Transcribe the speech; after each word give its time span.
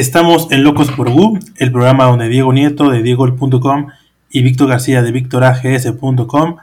Estamos 0.00 0.50
en 0.50 0.64
Locos 0.64 0.90
por 0.90 1.10
Wu, 1.10 1.38
el 1.56 1.72
programa 1.72 2.06
donde 2.06 2.30
Diego 2.30 2.54
Nieto 2.54 2.88
de 2.88 3.02
diegol.com 3.02 3.88
y 4.30 4.40
Víctor 4.40 4.68
García 4.70 5.02
de 5.02 5.12
victorags.com 5.12 6.56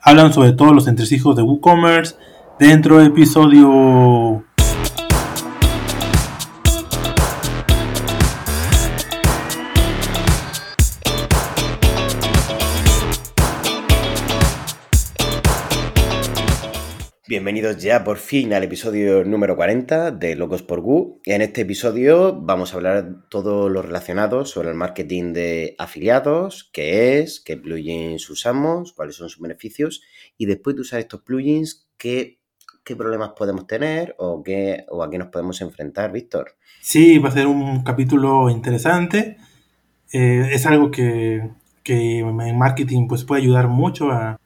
hablan 0.00 0.32
sobre 0.32 0.52
todos 0.52 0.72
los 0.72 0.86
entresijos 0.86 1.34
de 1.34 1.42
WooCommerce 1.42 2.14
dentro 2.60 2.98
del 2.98 3.08
episodio 3.08 4.43
Bienvenidos 17.44 17.82
ya 17.82 18.04
por 18.04 18.16
fin 18.16 18.54
al 18.54 18.64
episodio 18.64 19.22
número 19.22 19.54
40 19.54 20.12
de 20.12 20.34
Locos 20.34 20.62
por 20.62 20.80
Gu. 20.80 21.20
En 21.26 21.42
este 21.42 21.60
episodio 21.60 22.40
vamos 22.40 22.72
a 22.72 22.76
hablar 22.76 23.28
todo 23.28 23.68
lo 23.68 23.82
relacionado 23.82 24.46
sobre 24.46 24.70
el 24.70 24.74
marketing 24.76 25.34
de 25.34 25.74
afiliados, 25.76 26.70
qué 26.72 27.18
es, 27.18 27.40
qué 27.40 27.58
plugins 27.58 28.30
usamos, 28.30 28.94
cuáles 28.94 29.16
son 29.16 29.28
sus 29.28 29.42
beneficios 29.42 30.00
y 30.38 30.46
después 30.46 30.74
de 30.74 30.80
usar 30.80 31.00
estos 31.00 31.20
plugins, 31.20 31.86
qué, 31.98 32.38
problemas 32.96 33.32
podemos 33.36 33.66
tener 33.66 34.14
o, 34.16 34.42
qué, 34.42 34.86
o 34.88 35.02
a 35.02 35.10
qué 35.10 35.18
nos 35.18 35.28
podemos 35.28 35.60
enfrentar, 35.60 36.12
Víctor. 36.12 36.56
Sí, 36.80 37.18
va 37.18 37.28
a 37.28 37.32
ser 37.32 37.46
un 37.46 37.84
capítulo 37.84 38.48
interesante. 38.48 39.36
Eh, 40.14 40.48
es 40.50 40.64
algo 40.64 40.90
que, 40.90 41.42
que 41.84 42.20
en 42.20 42.58
marketing 42.58 43.06
pues 43.06 43.24
puede 43.24 43.42
ayudar 43.42 43.68
mucho 43.68 44.10
a, 44.10 44.38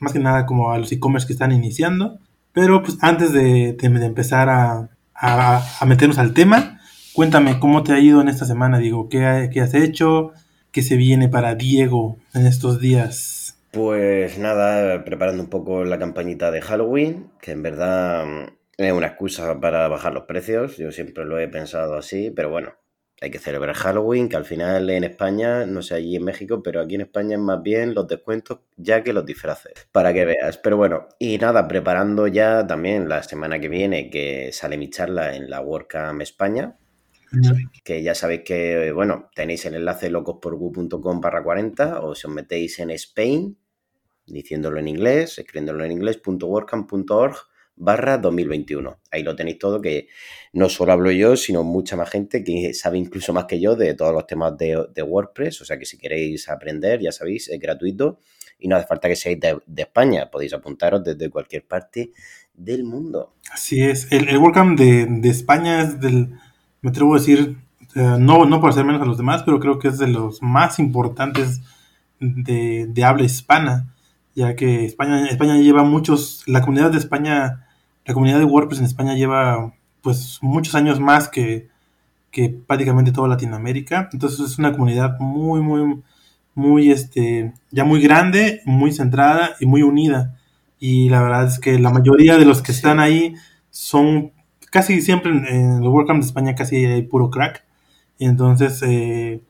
más 0.00 0.12
que 0.12 0.20
nada 0.20 0.46
como 0.46 0.70
a 0.70 0.78
los 0.78 0.90
e-commerce 0.92 1.26
que 1.26 1.34
están 1.34 1.52
iniciando. 1.52 2.18
Pero 2.52 2.82
pues 2.82 2.96
antes 3.02 3.32
de, 3.32 3.76
empezar 3.82 4.48
a, 4.48 4.88
a, 5.14 5.84
meternos 5.84 6.18
al 6.18 6.32
tema, 6.32 6.80
cuéntame 7.12 7.58
cómo 7.58 7.82
te 7.82 7.92
ha 7.92 7.98
ido 7.98 8.20
en 8.20 8.28
esta 8.28 8.46
semana, 8.46 8.78
digo, 8.78 9.08
¿qué, 9.08 9.50
qué 9.52 9.60
has 9.60 9.74
hecho? 9.74 10.32
¿Qué 10.72 10.82
se 10.82 10.96
viene 10.96 11.28
para 11.28 11.54
Diego 11.54 12.18
en 12.34 12.46
estos 12.46 12.80
días? 12.80 13.58
Pues 13.72 14.38
nada, 14.38 15.04
preparando 15.04 15.42
un 15.42 15.50
poco 15.50 15.84
la 15.84 15.98
campañita 15.98 16.50
de 16.50 16.62
Halloween, 16.62 17.30
que 17.40 17.50
en 17.50 17.62
verdad 17.62 18.24
mm, 18.24 18.46
es 18.78 18.92
una 18.92 19.08
excusa 19.08 19.60
para 19.60 19.88
bajar 19.88 20.14
los 20.14 20.24
precios, 20.24 20.76
yo 20.78 20.90
siempre 20.92 21.24
lo 21.24 21.38
he 21.38 21.48
pensado 21.48 21.96
así, 21.96 22.30
pero 22.34 22.48
bueno, 22.48 22.72
hay 23.20 23.30
que 23.30 23.38
celebrar 23.38 23.74
Halloween, 23.74 24.28
que 24.28 24.36
al 24.36 24.44
final 24.44 24.88
en 24.90 25.04
España, 25.04 25.66
no 25.66 25.82
sé 25.82 25.94
allí 25.94 26.16
en 26.16 26.24
México, 26.24 26.62
pero 26.62 26.80
aquí 26.80 26.94
en 26.94 27.00
España 27.02 27.36
es 27.36 27.42
más 27.42 27.62
bien 27.62 27.94
los 27.94 28.06
descuentos 28.06 28.60
ya 28.76 29.02
que 29.02 29.12
los 29.12 29.26
disfraces, 29.26 29.72
para 29.90 30.12
que 30.12 30.24
veas. 30.24 30.58
Pero 30.58 30.76
bueno, 30.76 31.08
y 31.18 31.36
nada, 31.38 31.66
preparando 31.66 32.26
ya 32.28 32.66
también 32.66 33.08
la 33.08 33.22
semana 33.22 33.58
que 33.58 33.68
viene 33.68 34.08
que 34.10 34.50
sale 34.52 34.76
mi 34.76 34.88
charla 34.88 35.34
en 35.34 35.50
la 35.50 35.60
WordCamp 35.60 36.22
España, 36.22 36.76
que 37.84 38.02
ya 38.02 38.14
sabéis 38.14 38.42
que, 38.44 38.92
bueno, 38.92 39.30
tenéis 39.34 39.66
el 39.66 39.74
enlace 39.74 40.10
locosporgu.com 40.10 41.20
barra 41.20 41.42
40 41.42 42.00
o 42.00 42.14
si 42.14 42.26
os 42.26 42.32
metéis 42.32 42.78
en 42.78 42.90
Spain, 42.90 43.58
diciéndolo 44.26 44.78
en 44.78 44.88
inglés, 44.88 45.38
escribiéndolo 45.38 45.84
en 45.84 45.92
inglés, 45.92 46.18
barra 47.78 48.18
2021. 48.18 48.98
Ahí 49.10 49.22
lo 49.22 49.36
tenéis 49.36 49.58
todo, 49.58 49.80
que 49.80 50.08
no 50.52 50.68
solo 50.68 50.92
hablo 50.92 51.10
yo, 51.10 51.36
sino 51.36 51.64
mucha 51.64 51.96
más 51.96 52.10
gente 52.10 52.44
que 52.44 52.74
sabe 52.74 52.98
incluso 52.98 53.32
más 53.32 53.44
que 53.44 53.60
yo 53.60 53.76
de 53.76 53.94
todos 53.94 54.12
los 54.12 54.26
temas 54.26 54.56
de, 54.56 55.02
WordPress. 55.02 55.60
O 55.62 55.64
sea 55.64 55.78
que 55.78 55.84
si 55.84 55.98
queréis 55.98 56.48
aprender, 56.48 57.00
ya 57.00 57.12
sabéis, 57.12 57.48
es 57.48 57.58
gratuito 57.60 58.18
y 58.58 58.68
no 58.68 58.76
hace 58.76 58.86
falta 58.86 59.08
que 59.08 59.16
seáis 59.16 59.38
de, 59.40 59.60
España. 59.76 60.30
Podéis 60.30 60.54
apuntaros 60.54 61.02
desde 61.04 61.30
cualquier 61.30 61.66
parte 61.66 62.12
del 62.54 62.84
mundo. 62.84 63.34
Así 63.52 63.82
es. 63.82 64.10
El, 64.10 64.28
el 64.28 64.38
WordCamp 64.38 64.78
de, 64.78 65.28
España 65.28 65.82
es 65.82 66.00
del, 66.00 66.34
me 66.82 66.90
atrevo 66.90 67.14
a 67.14 67.18
decir, 67.18 67.56
no, 67.94 68.44
no 68.44 68.60
por 68.60 68.72
ser 68.74 68.84
menos 68.84 69.02
a 69.02 69.06
los 69.06 69.16
demás, 69.16 69.42
pero 69.44 69.60
creo 69.60 69.78
que 69.78 69.88
es 69.88 69.98
de 69.98 70.08
los 70.08 70.42
más 70.42 70.78
importantes 70.78 71.60
de, 72.20 72.86
de 72.88 73.04
habla 73.04 73.24
hispana 73.24 73.94
ya 74.38 74.54
que 74.54 74.84
España, 74.84 75.26
España 75.26 75.56
lleva 75.56 75.82
muchos, 75.82 76.44
la 76.46 76.60
comunidad 76.60 76.92
de 76.92 76.98
España 76.98 77.66
la 78.08 78.14
comunidad 78.14 78.38
de 78.38 78.46
WordPress 78.46 78.78
en 78.80 78.86
España 78.86 79.14
lleva 79.14 79.74
pues 80.00 80.38
muchos 80.40 80.74
años 80.74 80.98
más 80.98 81.28
que, 81.28 81.68
prácticamente 82.66 83.12
toda 83.12 83.28
Latinoamérica. 83.28 84.08
Entonces 84.14 84.40
es 84.40 84.58
una 84.58 84.72
comunidad 84.72 85.18
muy, 85.20 85.60
muy, 85.60 86.02
muy, 86.54 86.90
este, 86.90 87.52
ya 87.70 87.84
muy 87.84 88.00
grande, 88.00 88.62
muy 88.64 88.92
centrada 88.92 89.56
y 89.60 89.66
muy 89.66 89.82
unida. 89.82 90.38
Y 90.80 91.10
la 91.10 91.20
verdad 91.20 91.48
es 91.48 91.58
que 91.58 91.78
la 91.78 91.90
mayoría 91.90 92.38
de 92.38 92.46
los 92.46 92.62
que 92.62 92.72
están 92.72 92.98
ahí 92.98 93.34
son 93.70 94.32
casi 94.70 95.02
siempre 95.02 95.30
en, 95.30 95.82
el 95.82 95.86
WordCamp 95.86 96.22
de 96.22 96.26
España 96.26 96.54
casi 96.54 96.86
hay 96.86 97.02
puro 97.02 97.28
crack. 97.28 97.62
Y 98.18 98.24
entonces, 98.24 98.82
eh, 98.86 99.42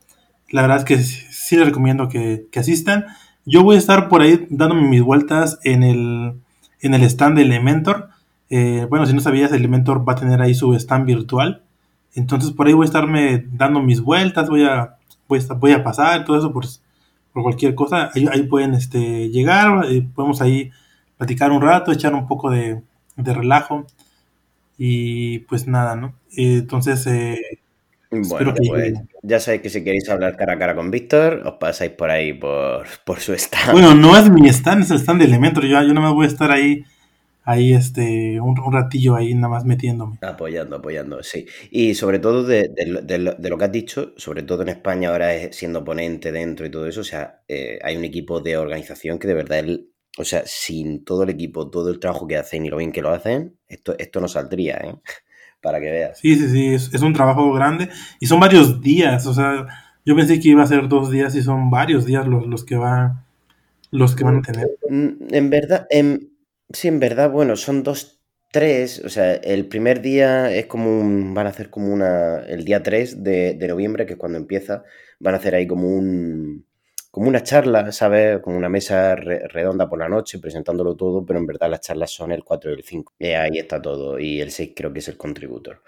la 0.49 0.63
verdad 0.63 0.79
es 0.79 0.83
que 0.83 0.97
sí 0.97 1.55
les 1.55 1.65
recomiendo 1.65 2.09
que, 2.09 2.47
que, 2.51 2.59
asistan. 2.59 3.05
Yo 3.45 3.63
voy 3.63 3.77
a 3.77 3.79
estar 3.79 4.09
por 4.09 4.21
ahí 4.21 4.47
dándome 4.49 4.89
mis 4.89 5.01
vueltas 5.01 5.59
en 5.63 5.83
el, 5.83 6.33
en 6.81 6.93
el 6.93 7.03
stand 7.03 7.37
de 7.37 7.43
Elementor. 7.43 8.18
Eh, 8.49 8.87
bueno, 8.89 9.05
si 9.05 9.13
no 9.13 9.21
sabías, 9.21 9.51
Elementor 9.51 10.07
va 10.07 10.13
a 10.13 10.17
tener 10.17 10.41
ahí 10.41 10.53
su 10.53 10.73
stand 10.73 11.05
virtual. 11.05 11.63
Entonces 12.15 12.51
por 12.51 12.67
ahí 12.67 12.73
voy 12.73 12.85
a 12.85 12.87
estarme 12.87 13.45
dando 13.51 13.81
mis 13.81 14.01
vueltas, 14.01 14.49
voy 14.49 14.65
a, 14.65 14.97
voy 15.27 15.39
a, 15.39 15.53
voy 15.53 15.71
a 15.73 15.83
pasar, 15.83 16.25
todo 16.25 16.37
eso 16.37 16.51
por, 16.51 16.65
por 17.33 17.43
cualquier 17.43 17.75
cosa. 17.75 18.11
Ahí, 18.13 18.43
pueden 18.43 18.73
este, 18.73 19.29
llegar, 19.29 19.85
eh, 19.89 20.07
podemos 20.13 20.41
ahí 20.41 20.71
platicar 21.17 21.51
un 21.51 21.61
rato, 21.61 21.91
echar 21.91 22.13
un 22.13 22.27
poco 22.27 22.49
de, 22.49 22.81
relajo. 23.17 23.85
Y 24.77 25.39
pues 25.39 25.67
nada, 25.67 25.95
¿no? 25.95 26.15
entonces... 26.35 27.05
Eh, 27.07 27.37
bueno, 28.11 28.55
pues 28.55 28.93
ya 29.21 29.39
sabéis 29.39 29.61
que 29.61 29.69
si 29.69 29.83
queréis 29.83 30.09
hablar 30.09 30.35
cara 30.35 30.53
a 30.53 30.57
cara 30.57 30.75
con 30.75 30.89
Víctor, 30.89 31.43
os 31.45 31.53
pasáis 31.59 31.91
por 31.91 32.09
ahí, 32.09 32.33
por, 32.33 32.87
por 33.05 33.19
su 33.19 33.33
stand. 33.33 33.71
Bueno, 33.71 33.93
no 33.93 34.17
es 34.17 34.31
mi 34.31 34.49
stand, 34.49 34.81
es 34.81 34.89
el 34.89 34.97
stand 34.97 35.19
de 35.19 35.25
Elementor. 35.27 35.65
Yo, 35.65 35.79
yo 35.83 35.93
no 35.93 36.01
me 36.01 36.09
voy 36.09 36.25
a 36.25 36.29
estar 36.29 36.49
ahí 36.49 36.85
ahí 37.49 37.73
este, 37.73 38.39
un, 38.39 38.55
ratillo 38.71 39.15
ahí 39.15 39.33
nada 39.33 39.49
más 39.49 39.65
metiéndome. 39.65 40.19
Apoyando, 40.21 40.75
apoyando, 40.75 41.23
sí. 41.23 41.47
Y 41.71 41.95
sobre 41.95 42.19
todo 42.19 42.43
de, 42.43 42.69
lo 43.39 43.57
que 43.57 43.65
has 43.65 43.71
dicho, 43.71 44.13
sobre 44.17 44.43
todo 44.43 44.61
en 44.61 44.69
España 44.69 45.09
ahora 45.09 45.33
es 45.33 45.55
siendo 45.55 45.83
ponente 45.83 46.31
dentro 46.31 46.65
y 46.65 46.71
todo 46.71 46.87
eso, 46.87 47.01
o 47.01 47.05
sea, 47.05 47.41
eh, 47.47 47.79
hay 47.83 47.97
un 47.97 48.05
equipo 48.05 48.39
de 48.39 48.57
organización 48.57 49.17
que 49.17 49.27
de 49.27 49.33
verdad, 49.33 49.65
o 50.17 50.23
sea, 50.23 50.43
sin 50.45 51.03
todo 51.03 51.23
el 51.23 51.31
equipo, 51.31 51.69
todo 51.69 51.89
el 51.89 51.99
trabajo 51.99 52.27
que 52.27 52.37
hacen 52.37 52.65
y 52.65 52.69
lo 52.69 52.77
bien 52.77 52.91
que 52.91 53.01
lo 53.01 53.09
hacen, 53.09 53.57
esto, 53.67 53.95
esto 53.97 54.21
no 54.21 54.27
saldría, 54.27 54.77
¿eh? 54.77 54.95
Para 55.61 55.81
que 55.81 55.91
veas. 55.91 56.19
Sí, 56.19 56.35
sí, 56.35 56.47
sí, 56.49 56.67
es, 56.73 56.93
es 56.93 57.01
un 57.01 57.13
trabajo 57.13 57.51
grande 57.51 57.89
y 58.19 58.27
son 58.27 58.39
varios 58.39 58.79
días, 58.79 59.25
o 59.25 59.33
sea, 59.33 59.65
yo 60.05 60.15
pensé 60.15 60.39
que 60.39 60.49
iba 60.49 60.63
a 60.63 60.67
ser 60.67 60.87
dos 60.87 61.11
días 61.11 61.35
y 61.35 61.41
son 61.41 61.69
varios 61.69 62.05
días 62.05 62.25
los, 62.27 62.47
los 62.47 62.63
que 62.63 62.77
va 62.77 63.25
los 63.91 64.15
que 64.15 64.23
van 64.23 64.37
a 64.37 64.41
tener. 64.41 64.67
En 64.89 65.49
verdad, 65.49 65.87
en, 65.89 66.29
Sí, 66.71 66.87
en 66.87 66.99
verdad, 66.99 67.31
bueno, 67.31 67.55
son 67.55 67.81
dos, 67.83 68.21
tres, 68.51 69.03
o 69.03 69.09
sea, 69.09 69.33
el 69.35 69.67
primer 69.67 70.01
día 70.01 70.53
es 70.53 70.67
como 70.67 70.99
un, 70.99 71.33
van 71.33 71.47
a 71.47 71.49
hacer 71.49 71.69
como 71.69 71.91
una, 71.93 72.39
el 72.47 72.63
día 72.65 72.83
3 72.83 73.23
de, 73.23 73.55
noviembre, 73.67 74.05
que 74.05 74.13
es 74.13 74.19
cuando 74.19 74.37
empieza, 74.37 74.83
van 75.19 75.33
a 75.33 75.37
hacer 75.37 75.55
ahí 75.55 75.67
como 75.67 75.87
un, 75.89 76.67
como 77.11 77.27
una 77.27 77.43
charla, 77.43 77.91
¿sabes? 77.91 78.39
Como 78.39 78.57
una 78.57 78.69
mesa 78.69 79.15
redonda 79.15 79.89
por 79.89 79.99
la 79.99 80.09
noche, 80.09 80.39
presentándolo 80.39 80.95
todo, 80.95 81.25
pero 81.25 81.39
en 81.39 81.47
verdad 81.47 81.69
las 81.69 81.81
charlas 81.81 82.11
son 82.11 82.31
el 82.31 82.43
4 82.43 82.71
y 82.71 82.73
el 82.75 82.83
5. 82.83 83.13
Y 83.19 83.27
ahí 83.27 83.57
está 83.57 83.81
todo, 83.81 84.19
y 84.19 84.41
el 84.41 84.51
6 84.51 84.73
creo 84.75 84.93
que 84.93 84.99
es 84.99 85.07
el 85.07 85.17
contributor. 85.17 85.81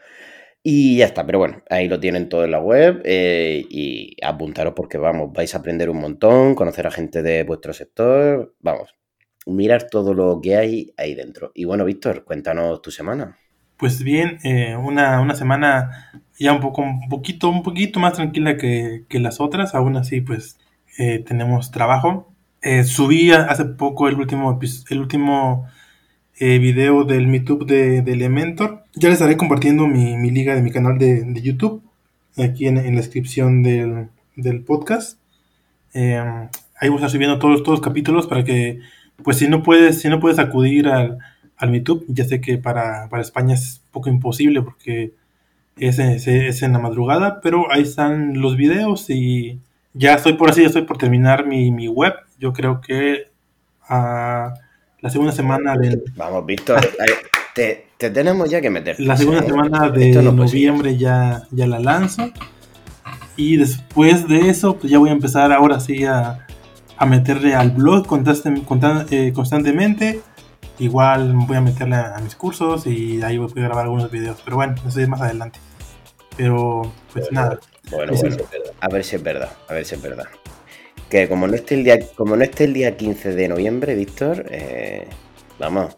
Y 0.63 0.97
ya 0.97 1.05
está, 1.07 1.25
pero 1.25 1.39
bueno, 1.39 1.63
ahí 1.69 1.87
lo 1.87 1.99
tienen 1.99 2.29
todo 2.29 2.45
en 2.45 2.51
la 2.51 2.59
web 2.59 3.01
eh, 3.05 3.65
y 3.69 4.15
apuntaros 4.23 4.73
porque 4.75 4.97
vamos, 4.97 5.33
vais 5.33 5.53
a 5.55 5.59
aprender 5.59 5.89
un 5.89 5.99
montón, 6.01 6.55
conocer 6.55 6.87
a 6.87 6.91
gente 6.91 7.23
de 7.23 7.43
vuestro 7.43 7.73
sector, 7.73 8.55
vamos, 8.59 8.95
mirar 9.45 9.87
todo 9.89 10.13
lo 10.13 10.39
que 10.41 10.55
hay 10.55 10.93
ahí 10.97 11.15
dentro. 11.15 11.51
Y 11.55 11.65
bueno, 11.65 11.85
Víctor, 11.85 12.23
cuéntanos 12.23 12.81
tu 12.81 12.91
semana. 12.91 13.37
Pues 13.77 14.03
bien, 14.03 14.37
eh, 14.43 14.75
una, 14.75 15.33
semana 15.35 16.11
ya 16.37 16.53
un 16.53 16.59
poco, 16.61 16.83
un 16.83 17.09
poquito, 17.09 17.49
un 17.49 17.63
poquito 17.63 17.99
más 17.99 18.13
tranquila 18.13 18.57
que, 18.57 19.05
las 19.11 19.41
otras. 19.41 19.73
Aún 19.73 19.97
así, 19.97 20.21
pues 20.21 20.59
eh, 20.99 21.23
tenemos 21.25 21.71
trabajo. 21.71 22.31
Eh, 22.61 22.83
subí 22.83 23.31
hace 23.31 23.65
poco 23.65 24.07
el 24.07 24.15
último, 24.15 24.59
el 24.89 24.99
último 24.99 25.67
video 26.39 27.03
del 27.03 27.27
MeTube 27.27 27.65
de, 27.65 28.01
de, 28.01 28.13
Elementor. 28.13 28.83
Ya 28.95 29.09
les 29.09 29.17
estaré 29.17 29.37
compartiendo 29.37 29.85
mi, 29.87 30.31
liga 30.31 30.55
de 30.55 30.63
mi 30.63 30.71
canal 30.71 30.97
de, 30.97 31.23
YouTube 31.41 31.83
aquí 32.37 32.67
en, 32.67 32.75
la 32.75 32.81
descripción 32.83 33.61
del, 33.61 34.09
del 34.35 34.63
podcast. 34.63 35.19
ahí 35.93 36.89
voy 36.89 36.93
a 36.93 36.95
estar 36.95 37.09
subiendo 37.11 37.37
todos, 37.37 37.61
todos 37.63 37.79
los 37.79 37.81
capítulos 37.87 38.27
para 38.27 38.43
que 38.43 38.79
pues 39.23 39.37
si 39.37 39.47
no 39.47 39.63
puedes, 39.63 40.01
si 40.01 40.09
no 40.09 40.19
puedes 40.19 40.39
acudir 40.39 40.87
al, 40.87 41.17
al 41.57 41.71
YouTube, 41.73 42.05
ya 42.07 42.25
sé 42.25 42.41
que 42.41 42.57
para, 42.57 43.07
España 43.19 43.53
es 43.53 43.81
poco 43.91 44.09
imposible 44.09 44.61
porque 44.61 45.13
es, 45.77 45.99
es, 45.99 46.61
en 46.63 46.73
la 46.73 46.79
madrugada, 46.79 47.39
pero 47.41 47.71
ahí 47.71 47.83
están 47.83 48.41
los 48.41 48.57
videos 48.57 49.09
y 49.09 49.59
ya 49.93 50.15
estoy 50.15 50.33
por 50.33 50.49
así, 50.49 50.61
ya 50.61 50.67
estoy 50.67 50.83
por 50.83 50.97
terminar 50.97 51.45
mi, 51.45 51.87
web. 51.87 52.13
Yo 52.39 52.53
creo 52.53 52.81
que 52.81 53.27
a 53.87 54.53
la 54.99 55.09
segunda 55.09 55.31
semana 55.31 55.77
del... 55.77 56.03
Vamos, 56.15 56.45
Víctor, 56.45 56.79
te, 57.53 57.87
te 57.97 58.09
tenemos 58.09 58.49
ya 58.49 58.61
que 58.61 58.69
meter. 58.69 58.99
La 58.99 59.17
segunda 59.17 59.43
semana 59.43 59.89
de 59.89 60.13
noviembre 60.23 60.97
ya, 60.97 61.43
ya 61.51 61.67
la 61.67 61.79
lanzo. 61.79 62.31
Y 63.35 63.57
después 63.57 64.27
de 64.27 64.49
eso, 64.49 64.77
pues 64.77 64.91
ya 64.91 64.99
voy 64.99 65.09
a 65.09 65.13
empezar 65.13 65.51
ahora 65.51 65.79
sí 65.79 66.05
a, 66.05 66.45
a 67.01 67.05
meterle 67.07 67.55
al 67.55 67.71
blog 67.71 68.05
eh, 69.09 69.33
constantemente. 69.33 70.21
Igual 70.77 71.33
voy 71.33 71.57
a 71.57 71.61
meterle 71.61 71.95
a, 71.95 72.19
mis 72.23 72.35
cursos 72.35 72.85
y 72.85 73.23
ahí 73.23 73.39
voy 73.39 73.51
a 73.55 73.61
grabar 73.61 73.85
algunos 73.85 74.11
videos. 74.11 74.39
Pero 74.45 74.57
bueno, 74.57 74.75
eso 74.87 74.99
es 74.99 75.09
más 75.09 75.19
adelante. 75.19 75.57
Pero 76.37 76.93
pues 77.11 77.31
nada. 77.31 77.59
Bueno, 77.89 78.13
bueno, 78.13 78.37
a 78.79 78.87
ver 78.87 79.03
si 79.03 79.15
es 79.15 79.23
verdad, 79.23 79.51
a 79.67 79.73
ver 79.73 79.83
si 79.83 79.95
es 79.95 80.01
verdad. 80.01 80.25
Que 81.09 81.27
como 81.27 81.47
no 81.47 81.55
esté 81.55 81.73
el 81.73 81.83
día, 81.83 81.97
como 82.15 82.35
no 82.35 82.43
esté 82.43 82.65
el 82.65 82.73
día 82.73 82.95
15 82.95 83.33
de 83.33 83.47
noviembre, 83.47 83.95
Víctor, 83.95 84.45
eh, 84.51 85.07
vamos, 85.57 85.97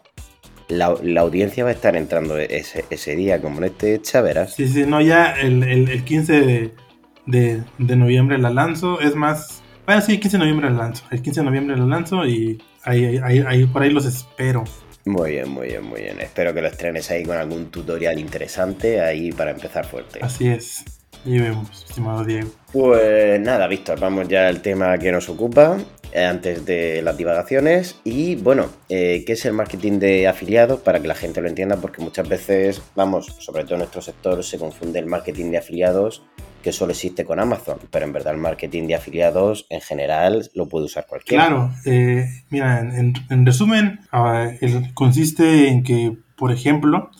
la, 0.68 0.86
audiencia 1.20 1.64
va 1.64 1.70
a 1.70 1.74
estar 1.74 1.96
entrando 1.96 2.38
ese, 2.38 2.86
ese, 2.88 3.14
día, 3.14 3.42
como 3.42 3.60
no 3.60 3.66
esté 3.66 3.94
hecha, 3.94 4.22
verás. 4.22 4.54
Sí, 4.54 4.66
sí, 4.68 4.84
no, 4.86 5.02
ya 5.02 5.34
el, 5.34 5.62
el, 5.64 6.02
15 6.02 6.40
de, 6.40 7.62
de, 7.78 7.96
noviembre 7.96 8.38
la 8.38 8.48
lanzo, 8.48 9.00
es 9.00 9.14
más, 9.14 9.62
bueno, 9.86 10.00
sí, 10.00 10.12
el 10.12 10.20
15 10.20 10.36
de 10.36 10.38
noviembre 10.38 10.70
la 10.70 10.76
lanzo, 10.76 11.04
el 11.10 11.22
15 11.22 11.40
de 11.40 11.44
noviembre 11.44 11.76
la 11.76 11.84
lanzo 11.86 12.26
y 12.26 12.62
ahí, 12.82 13.18
ahí, 13.22 13.44
ahí 13.46 13.66
por 13.66 13.82
ahí 13.82 13.90
los 13.90 14.06
espero. 14.06 14.64
Muy 15.06 15.32
bien, 15.32 15.50
muy 15.50 15.68
bien, 15.68 15.84
muy 15.84 16.00
bien. 16.00 16.18
Espero 16.20 16.54
que 16.54 16.62
lo 16.62 16.68
estrenes 16.68 17.10
ahí 17.10 17.24
con 17.24 17.36
algún 17.36 17.66
tutorial 17.66 18.18
interesante 18.18 19.00
ahí 19.02 19.32
para 19.32 19.50
empezar 19.50 19.84
fuerte. 19.84 20.20
Así 20.22 20.48
es. 20.48 20.82
Y 21.26 21.38
vemos, 21.38 21.84
estimado 21.88 22.24
Diego. 22.24 22.50
Pues 22.72 23.40
nada, 23.40 23.66
Víctor, 23.66 24.00
vamos 24.00 24.28
ya 24.28 24.48
al 24.48 24.60
tema 24.60 24.96
que 24.98 25.12
nos 25.12 25.28
ocupa 25.28 25.78
eh, 26.12 26.24
antes 26.24 26.64
de 26.64 27.02
las 27.02 27.16
divagaciones. 27.16 27.96
Y 28.04 28.36
bueno, 28.36 28.68
eh, 28.88 29.24
¿qué 29.26 29.34
es 29.34 29.44
el 29.44 29.52
marketing 29.52 29.98
de 29.98 30.26
afiliados? 30.26 30.80
Para 30.80 31.00
que 31.00 31.08
la 31.08 31.14
gente 31.14 31.40
lo 31.40 31.48
entienda, 31.48 31.76
porque 31.76 32.02
muchas 32.02 32.28
veces, 32.28 32.82
vamos, 32.94 33.26
sobre 33.38 33.64
todo 33.64 33.74
en 33.74 33.80
nuestro 33.80 34.00
sector, 34.00 34.42
se 34.42 34.58
confunde 34.58 34.98
el 34.98 35.06
marketing 35.06 35.50
de 35.50 35.58
afiliados 35.58 36.22
que 36.64 36.72
solo 36.72 36.92
existe 36.92 37.26
con 37.26 37.38
Amazon, 37.38 37.78
pero 37.90 38.06
en 38.06 38.14
verdad 38.14 38.32
el 38.32 38.40
marketing 38.40 38.86
de 38.86 38.94
afiliados 38.94 39.66
en 39.68 39.82
general 39.82 40.50
lo 40.54 40.66
puede 40.66 40.86
usar 40.86 41.06
cualquiera. 41.06 41.46
Claro, 41.46 41.70
eh, 41.84 42.26
mira, 42.48 42.80
en, 42.80 43.44
resumen, 43.44 44.00
ah, 44.10 44.50
consiste 44.94 45.68
en 45.68 45.82
que, 45.82 46.16
por 46.36 46.50
ejemplo, 46.50 47.10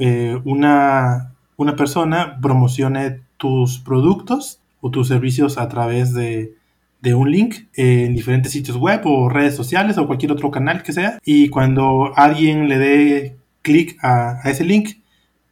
eh, 0.00 0.36
una, 0.44 1.32
una 1.56 1.76
persona 1.76 2.40
promocione 2.42 3.20
tus 3.36 3.78
productos 3.78 4.60
o 4.80 4.90
tus 4.90 5.06
servicios 5.06 5.58
a 5.58 5.68
través 5.68 6.12
de, 6.12 6.56
de 7.00 7.14
un 7.14 7.30
link 7.30 7.66
en 7.74 8.16
diferentes 8.16 8.50
sitios 8.50 8.76
web 8.76 9.02
o 9.04 9.28
redes 9.28 9.54
sociales 9.54 9.96
o 9.96 10.08
cualquier 10.08 10.32
otro 10.32 10.50
canal 10.50 10.82
que 10.82 10.92
sea. 10.92 11.20
Y 11.24 11.50
cuando 11.50 12.12
alguien 12.16 12.68
le 12.68 12.78
dé 12.78 13.36
clic 13.62 13.96
a, 14.02 14.40
a, 14.42 14.50
ese 14.50 14.64
link, 14.64 14.98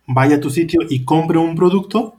vaya 0.09 0.37
a 0.37 0.41
tu 0.41 0.51
sitio 0.51 0.81
y 0.91 1.05
compre 1.05 1.39
un 1.39 1.55
producto, 1.55 2.17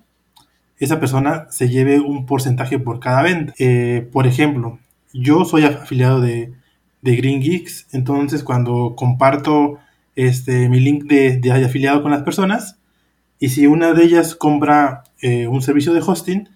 esa 0.80 1.00
persona 1.00 1.48
se 1.50 1.70
lleve 1.70 2.00
un 2.00 2.26
porcentaje 2.26 2.80
por 2.80 3.00
cada 3.00 3.24
venta. 3.24 3.54
Eh, 3.58 4.08
por 4.12 4.28
ejemplo, 4.28 4.80
yo 5.14 5.46
soy 5.46 5.66
afiliado 5.66 6.22
de, 6.22 6.54
de, 7.02 7.16
Green 7.16 7.42
Geeks, 7.42 7.88
entonces 7.92 8.44
cuando 8.44 8.96
comparto 8.96 9.80
este, 10.16 10.70
mi 10.70 10.80
link 10.80 11.06
de, 11.06 11.38
de 11.38 11.66
afiliado 11.66 12.02
con 12.04 12.12
las 12.12 12.24
personas, 12.24 12.78
y 13.40 13.50
si 13.50 13.68
una 13.68 13.94
de 13.94 14.04
ellas 14.04 14.36
compra 14.36 15.04
eh, 15.22 15.48
un 15.48 15.62
servicio 15.62 15.94
de 15.94 16.02
hosting, 16.06 16.50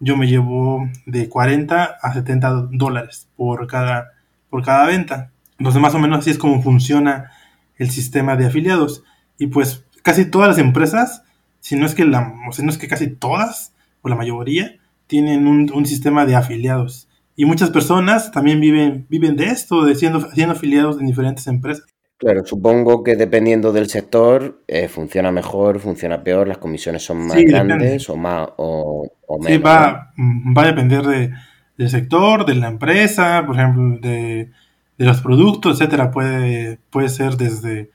yo 0.00 0.16
me 0.16 0.28
llevo 0.28 0.88
de 1.06 1.28
40 1.28 1.84
a 2.00 2.12
70 2.12 2.68
dólares 2.72 3.28
por 3.36 3.66
cada, 3.66 4.12
por 4.48 4.64
cada 4.64 4.86
venta. 4.86 5.32
Entonces 5.58 5.82
más 5.82 5.94
o 5.94 5.98
menos 5.98 6.20
así 6.20 6.30
es 6.30 6.38
como 6.38 6.62
funciona 6.62 7.32
el 7.76 7.90
sistema 7.90 8.36
de 8.36 8.46
afiliados. 8.46 9.02
Y 9.38 9.48
pues 9.48 9.84
casi 10.02 10.24
todas 10.24 10.48
las 10.48 10.58
empresas 10.58 11.22
si 11.60 11.76
no 11.76 11.86
es 11.86 11.94
que 11.94 12.04
la, 12.04 12.34
o 12.48 12.52
sea, 12.52 12.64
no 12.64 12.70
es 12.70 12.78
que 12.78 12.88
casi 12.88 13.08
todas, 13.08 13.74
o 14.02 14.08
la 14.08 14.16
mayoría, 14.16 14.78
tienen 15.06 15.46
un, 15.46 15.86
sistema 15.86 16.26
de 16.26 16.36
afiliados. 16.36 17.08
Y 17.34 17.44
muchas 17.44 17.70
personas 17.70 18.30
también 18.32 18.60
viven, 18.60 19.06
viven 19.08 19.36
de 19.36 19.46
esto, 19.46 19.84
de 19.84 19.94
siendo, 19.94 20.30
siendo 20.30 20.54
afiliados 20.54 21.00
en 21.00 21.06
diferentes 21.06 21.46
empresas. 21.46 21.86
Claro, 22.18 22.44
supongo 22.44 23.04
que 23.04 23.14
dependiendo 23.14 23.72
del 23.72 23.88
sector 23.88 24.60
eh, 24.66 24.88
funciona 24.88 25.30
mejor, 25.30 25.78
funciona 25.78 26.24
peor, 26.24 26.48
las 26.48 26.58
comisiones 26.58 27.04
son 27.04 27.28
más 27.28 27.36
grandes 27.36 28.10
o 28.10 28.16
más 28.16 28.48
o, 28.56 29.08
menos. 29.40 29.46
Sí, 29.46 29.58
va, 29.58 30.12
va 30.18 30.62
a 30.62 30.66
depender 30.66 31.02
de, 31.02 31.30
del 31.76 31.88
sector, 31.88 32.44
de 32.44 32.56
la 32.56 32.68
empresa, 32.68 33.44
por 33.46 33.54
ejemplo, 33.54 33.98
de, 34.00 34.50
de 34.98 35.04
los 35.04 35.20
productos, 35.20 35.80
etcétera. 35.80 36.10
Puede, 36.10 36.80
puede 36.90 37.08
ser 37.08 37.36
desde 37.36 37.90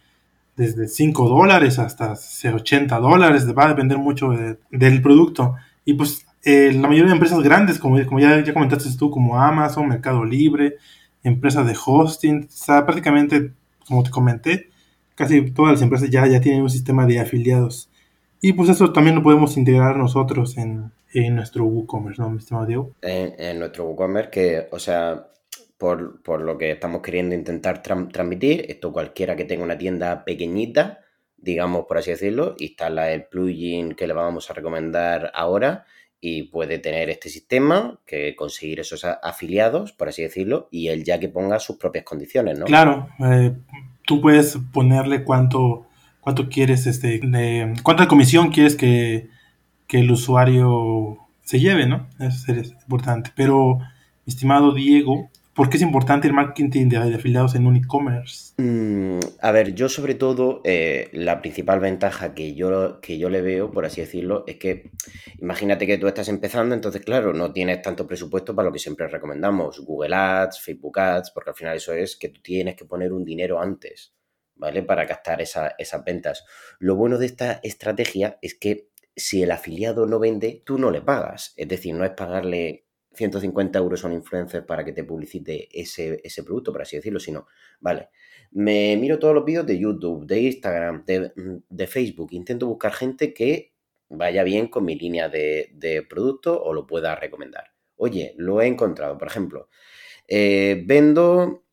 desde 0.56 0.88
5 0.88 1.30
dólares 1.30 1.80
hasta 1.80 2.14
80 2.14 3.00
dólares, 3.00 3.48
va 3.58 3.66
a 3.66 3.70
depender 3.70 3.98
mucho 3.98 4.30
del 4.70 5.02
producto. 5.02 5.56
Y 5.86 5.94
pues 5.94 6.26
eh, 6.44 6.72
la 6.74 6.88
mayoría 6.88 7.08
de 7.08 7.14
empresas 7.14 7.42
grandes, 7.42 7.80
como, 7.80 8.04
como 8.06 8.20
ya, 8.20 8.44
ya 8.44 8.54
comentaste 8.54 8.90
tú, 8.98 9.10
como 9.10 9.40
Amazon, 9.40 9.88
Mercado 9.88 10.24
Libre, 10.26 10.76
empresas 11.24 11.66
de 11.66 11.76
hosting, 11.86 12.48
o 12.50 12.86
prácticamente, 12.86 13.52
como 13.88 14.04
te 14.04 14.12
comenté, 14.12 14.70
casi 15.16 15.52
todas 15.52 15.74
las 15.74 15.82
empresas 15.82 16.10
ya, 16.10 16.28
ya 16.28 16.42
tienen 16.42 16.62
un 16.62 16.70
sistema 16.70 17.06
de 17.06 17.20
afiliados. 17.20 17.90
Y 18.42 18.54
pues 18.54 18.70
eso 18.70 18.92
también 18.92 19.16
lo 19.16 19.24
podemos 19.24 19.56
integrar 19.56 19.96
nosotros 19.96 20.58
en, 20.58 20.92
en 21.14 21.36
nuestro 21.36 21.64
WooCommerce, 21.66 22.22
¿no, 22.22 22.30
mi 22.30 22.40
estimado 22.40 22.66
Diego? 22.66 22.92
En 23.02 23.60
nuestro 23.60 23.86
WooCommerce, 23.86 24.30
que, 24.30 24.68
o 24.72 24.80
sea, 24.80 25.28
por, 26.24 26.42
lo 26.42 26.58
que 26.58 26.72
estamos 26.72 27.02
queriendo 27.02 27.36
intentar 27.36 27.84
transmitir. 27.84 28.66
Esto 28.70 28.94
cualquiera 28.94 29.36
que 29.36 29.44
tenga 29.44 29.66
una 29.66 29.78
tienda 29.78 30.24
pequeñita, 30.24 31.02
digamos 31.36 31.86
por 31.88 31.98
así 31.98 32.12
decirlo, 32.12 32.56
instala 32.58 33.12
el 33.12 33.26
plugin 33.26 33.94
que 33.94 34.08
le 34.08 34.14
vamos 34.14 34.50
a 34.50 34.54
recomendar 34.54 35.30
ahora 35.36 35.84
y 36.22 36.44
puede 36.44 36.80
tener 36.80 37.10
este 37.10 37.28
sistema, 37.28 38.00
que 38.06 38.34
conseguir 38.34 38.80
esos 38.80 39.04
afiliados, 39.04 39.92
por 39.92 40.08
así 40.08 40.22
decirlo, 40.22 40.70
y 40.72 40.88
él 40.88 41.04
ya 41.04 41.20
que 41.20 41.28
ponga 41.28 41.60
sus 41.60 41.76
propias 41.76 42.06
condiciones, 42.06 42.58
¿no? 42.58 42.66
Claro, 42.66 43.10
eh, 43.20 43.52
tú 44.06 44.22
puedes 44.22 44.58
ponerle 44.72 45.26
cuánto, 45.26 45.86
cuánto 46.22 46.48
quieres, 46.48 46.88
este, 46.88 47.20
cuánta 47.84 48.08
comisión 48.08 48.52
quieres 48.52 48.78
que, 48.78 49.28
que 49.86 50.00
el 50.00 50.10
usuario 50.10 51.18
se 51.44 51.60
lleve, 51.60 51.88
¿no? 51.88 52.08
Eso 52.22 52.54
es 52.54 52.72
importante. 52.72 53.32
Pero, 53.36 53.80
estimado 54.26 54.74
Diego, 54.74 55.30
¿Por 55.56 55.70
qué 55.70 55.78
es 55.78 55.84
importante 55.84 56.28
el 56.28 56.34
marketing 56.34 56.90
de, 56.90 56.98
afiliados 56.98 57.54
en 57.54 57.68
un 57.68 57.76
e-commerce? 57.76 58.54
Mm, 58.58 59.20
a 59.40 59.52
ver, 59.52 59.76
yo 59.76 59.88
sobre 59.88 60.16
todo, 60.16 60.62
eh, 60.64 61.10
la 61.14 61.42
principal 61.42 61.80
ventaja 61.80 62.34
que 62.34 62.56
yo, 62.56 63.00
que 63.02 63.20
yo 63.20 63.30
le 63.30 63.44
veo, 63.44 63.70
por 63.70 63.86
así 63.86 64.02
decirlo, 64.02 64.46
es 64.48 64.58
que 64.58 64.90
imagínate 65.40 65.86
que 65.86 66.00
tú 66.00 66.08
estás 66.08 66.28
empezando, 66.28 66.74
entonces, 66.74 67.04
claro, 67.04 67.34
no 67.34 67.54
tienes 67.54 67.84
tanto 67.84 68.08
presupuesto 68.08 68.56
para 68.56 68.70
lo 68.70 68.74
que 68.74 68.80
siempre 68.80 69.08
recomendamos, 69.08 69.80
Google 69.82 70.16
Ads, 70.16 70.60
Facebook 70.60 71.00
Ads, 71.00 71.30
porque 71.30 71.52
al 71.52 71.56
final 71.56 71.78
eso 71.78 71.94
es 71.94 72.16
que 72.16 72.30
tú 72.30 72.42
tienes 72.42 72.76
que 72.76 72.86
poner 72.86 73.14
un 73.14 73.24
dinero 73.24 73.62
antes, 73.62 74.16
¿vale? 74.56 74.82
Para 74.82 75.06
captar 75.06 75.40
esas 75.40 76.04
ventas. 76.04 76.46
Lo 76.80 76.96
bueno 76.96 77.20
de 77.20 77.28
esta 77.28 77.60
estrategia 77.62 78.40
es 78.42 78.56
que 78.56 78.90
si 79.16 79.44
el 79.44 79.52
afiliado 79.52 80.08
no 80.08 80.18
vende, 80.18 80.64
tú 80.66 80.80
no 80.80 80.90
le 80.90 81.02
pagas. 81.02 81.54
Es 81.58 81.68
decir, 81.68 81.94
no 81.94 82.06
es 82.06 82.12
pagarle 82.12 82.88
150 83.14 83.80
euros 83.80 84.04
a 84.04 84.08
un 84.08 84.24
para 84.68 84.84
que 84.84 84.92
te 84.92 85.04
publicite 85.04 85.70
ese, 85.72 86.20
ese, 86.24 86.44
producto, 86.44 86.72
por 86.72 86.82
así 86.82 86.96
decirlo, 86.96 87.20
sino, 87.20 87.48
vale, 87.80 88.10
me 88.52 88.96
miro 88.98 89.20
todos 89.20 89.34
los 89.34 89.46
vídeos 89.46 89.66
de 89.66 89.80
YouTube, 89.80 90.26
de 90.26 90.42
Instagram, 90.42 91.06
de, 91.06 91.88
Facebook, 91.88 92.34
intento 92.34 92.68
buscar 92.68 92.94
gente 92.94 93.34
que 93.34 93.74
vaya 94.10 94.44
bien 94.44 94.68
con 94.68 94.86
mi 94.86 94.96
línea 94.96 95.30
de, 95.30 96.06
producto 96.10 96.62
o 96.62 96.74
lo 96.74 96.86
pueda 96.86 97.16
recomendar. 97.16 97.74
Oye, 97.96 98.34
lo 98.38 98.62
he 98.62 98.68
encontrado, 98.68 99.18
por 99.18 99.28
ejemplo, 99.28 99.70
eh, 100.28 100.84
vendo 100.86 101.64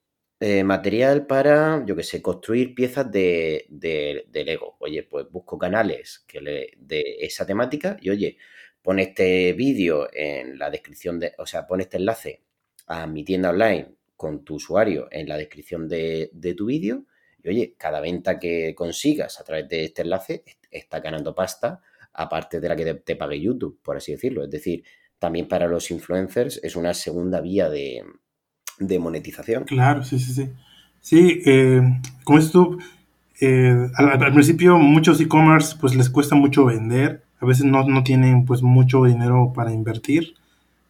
eh, 0.40 0.64
material 0.64 1.26
para, 1.26 1.84
yo 1.84 1.94
que 1.94 2.02
sé, 2.02 2.22
construir 2.22 2.74
piezas 2.74 3.10
de, 3.10 3.66
de, 3.68 4.44
Lego. 4.44 4.76
Oye, 4.80 5.02
pues 5.02 5.26
busco 5.30 5.58
canales 5.58 6.24
que 6.26 6.40
le, 6.40 6.72
de 6.78 7.18
esa 7.20 7.44
temática 7.44 7.98
y 8.00 8.08
oye, 8.08 8.38
pon 8.82 8.98
este 8.98 9.52
vídeo 9.52 10.08
en 10.12 10.58
la 10.58 10.70
descripción 10.70 11.18
de, 11.18 11.34
o 11.38 11.46
sea, 11.46 11.66
pon 11.66 11.80
este 11.80 11.98
enlace 11.98 12.42
a 12.86 13.06
mi 13.06 13.24
tienda 13.24 13.50
online 13.50 13.94
con 14.16 14.44
tu 14.44 14.56
usuario 14.56 15.08
en 15.10 15.28
la 15.28 15.36
descripción 15.36 15.88
de, 15.88 16.30
tu 16.56 16.66
vídeo 16.66 17.04
y 17.42 17.48
oye, 17.48 17.74
cada 17.78 18.00
venta 18.00 18.38
que 18.38 18.74
consigas 18.74 19.40
a 19.40 19.44
través 19.44 19.68
de 19.68 19.84
este 19.84 20.02
enlace 20.02 20.44
está 20.70 21.00
ganando 21.00 21.34
pasta 21.34 21.80
aparte 22.12 22.60
de 22.60 22.68
la 22.68 22.76
que 22.76 22.94
te, 22.94 23.16
pague 23.16 23.40
YouTube, 23.40 23.78
por 23.82 23.96
así 23.96 24.12
decirlo. 24.12 24.44
Es 24.44 24.50
decir, 24.50 24.84
también 25.18 25.48
para 25.48 25.68
los 25.68 25.90
influencers 25.90 26.60
es 26.62 26.76
una 26.76 26.92
segunda 26.92 27.40
vía 27.40 27.70
de, 27.70 28.04
monetización. 28.98 29.64
Claro, 29.64 30.02
sí, 30.02 30.18
sí, 30.18 30.32
sí. 30.32 30.50
Sí, 31.00 31.42
eh, 31.46 31.80
como 32.24 32.38
es 32.38 32.50
tú, 32.50 32.78
eh, 33.40 33.88
al, 33.94 34.22
al, 34.22 34.32
principio 34.34 34.76
muchos 34.76 35.18
e-commerce 35.18 35.76
pues 35.80 35.94
les 35.94 36.10
cuesta 36.10 36.34
mucho 36.34 36.66
vender 36.66 37.22
a 37.40 37.46
veces 37.46 37.64
no, 37.64 37.84
no 37.84 38.04
tienen 38.04 38.44
pues 38.44 38.62
mucho 38.62 39.04
dinero 39.04 39.52
para 39.54 39.72
invertir 39.72 40.34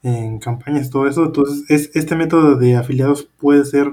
en 0.03 0.39
campañas, 0.39 0.91
todo 0.91 1.07
eso. 1.07 1.27
Entonces, 1.27 1.65
es, 1.69 1.91
este 1.95 2.17
método 2.17 2.57
de 2.57 2.77
afiliados 2.77 3.29
puede 3.39 3.65
ser 3.65 3.93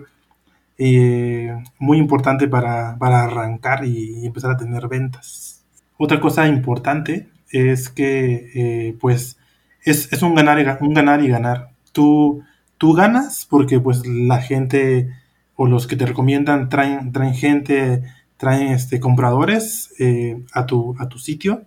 eh, 0.78 1.56
muy 1.80 1.98
importante 1.98 2.48
para, 2.48 2.98
arrancar 3.00 3.86
y, 3.86 4.26
empezar 4.26 4.52
a 4.52 4.58
tener 4.58 4.88
ventas. 4.88 5.64
Otra 5.98 6.20
cosa 6.20 6.48
importante 6.48 7.30
es 7.52 7.90
que 7.90 8.52
eh, 8.54 8.98
pues 9.00 9.38
es, 9.84 10.22
un, 10.22 10.36
ganar 10.36 10.60
y, 10.60 10.86
un 10.86 10.94
ganar 10.94 11.24
y 11.24 11.28
ganar. 11.28 11.70
Tú, 11.92 12.44
tú 12.78 12.94
ganas 12.94 13.46
porque 13.50 13.80
pues 13.80 14.06
la 14.06 14.42
gente 14.42 15.10
o 15.56 15.66
los 15.68 15.88
que 15.88 15.96
te 15.96 16.06
recomiendan 16.06 16.70
traen, 16.70 17.12
traen 17.12 17.34
gente, 17.34 18.04
traen 18.38 18.68
este, 18.70 19.00
compradores 19.00 19.94
eh, 20.00 20.44
a, 20.54 20.66
tu, 20.66 20.96
a 21.00 21.10
tu 21.10 21.18
sitio 21.18 21.64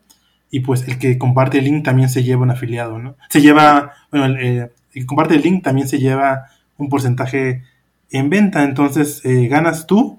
y 0.50 0.61
pues 0.61 0.87
el 0.88 0.99
que 0.99 1.19
comparte 1.19 1.59
el 1.59 1.64
link 1.64 1.85
también 1.85 2.09
se 2.09 2.23
lleva 2.23 2.42
un 2.42 2.50
afiliado, 2.50 2.99
¿no? 2.99 3.16
Se 3.28 3.40
lleva, 3.40 3.95
bueno, 4.11 4.26
el, 4.26 4.71
que 4.92 5.07
comparte 5.07 5.37
el 5.37 5.42
link 5.42 5.62
también 5.62 5.88
se 5.88 5.99
lleva 5.99 6.50
un 6.76 6.88
porcentaje 6.88 7.62
en 8.11 8.30
venta, 8.30 8.64
entonces 8.64 9.25
eh, 9.25 9.47
ganas 9.47 9.87
tú 9.87 10.16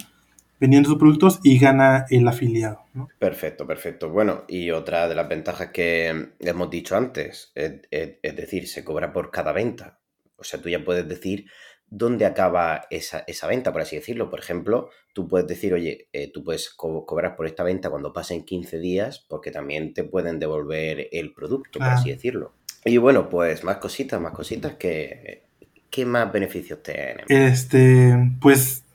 vendiendo 0.62 0.90
tus 0.90 1.00
productos 1.00 1.40
y 1.44 1.58
gana 1.58 2.06
el 2.10 2.28
afiliado. 2.28 2.86
Perfecto, 3.18 3.66
perfecto. 3.66 4.10
Bueno, 4.10 4.44
y 4.48 4.70
otra 4.70 5.10
de 5.10 5.16
las 5.16 5.28
ventajas 5.28 5.70
que 5.72 6.30
hemos 6.40 6.70
dicho 6.70 6.96
antes, 6.96 7.52
es, 7.56 7.82
decir, 8.22 8.68
se 8.68 8.84
cobra 8.84 9.12
por 9.12 9.32
cada 9.32 9.52
venta. 9.54 10.00
O 10.38 10.44
sea, 10.44 10.62
tú 10.62 10.70
ya 10.70 10.84
puedes 10.84 11.08
decir 11.08 11.48
dónde 11.92 12.26
acaba 12.26 12.88
esa, 12.90 13.24
venta, 13.48 13.72
por 13.72 13.82
así 13.82 13.98
decirlo. 13.98 14.30
Por 14.30 14.40
ejemplo, 14.40 14.90
tú 15.14 15.28
puedes 15.28 15.46
decir, 15.46 15.74
oye, 15.74 16.08
eh, 16.14 16.32
tú 16.34 16.44
puedes 16.44 16.70
cobrar 16.70 17.36
por 17.36 17.46
esta 17.46 17.64
venta 17.64 17.92
cuando 17.92 18.14
pasen 18.14 18.44
15 18.44 18.80
días 18.80 19.24
porque 19.30 19.52
también 19.52 19.94
te 19.94 20.04
pueden 20.04 20.40
devolver 20.40 21.10
el 21.12 21.34
producto, 21.34 21.78
por 21.78 21.90
así 21.90 22.10
decirlo. 22.10 22.54
Y 22.86 22.98
bueno, 22.98 23.30
pues 23.30 23.64
más 23.64 23.78
cositas, 23.78 24.20
más 24.20 24.34
cositas 24.34 24.74
que... 24.76 25.44
¿Qué 25.92 26.06
más 26.06 26.32
beneficios 26.32 26.82
tienen? 26.82 27.26
Este, 27.28 28.16
pues 28.40 28.86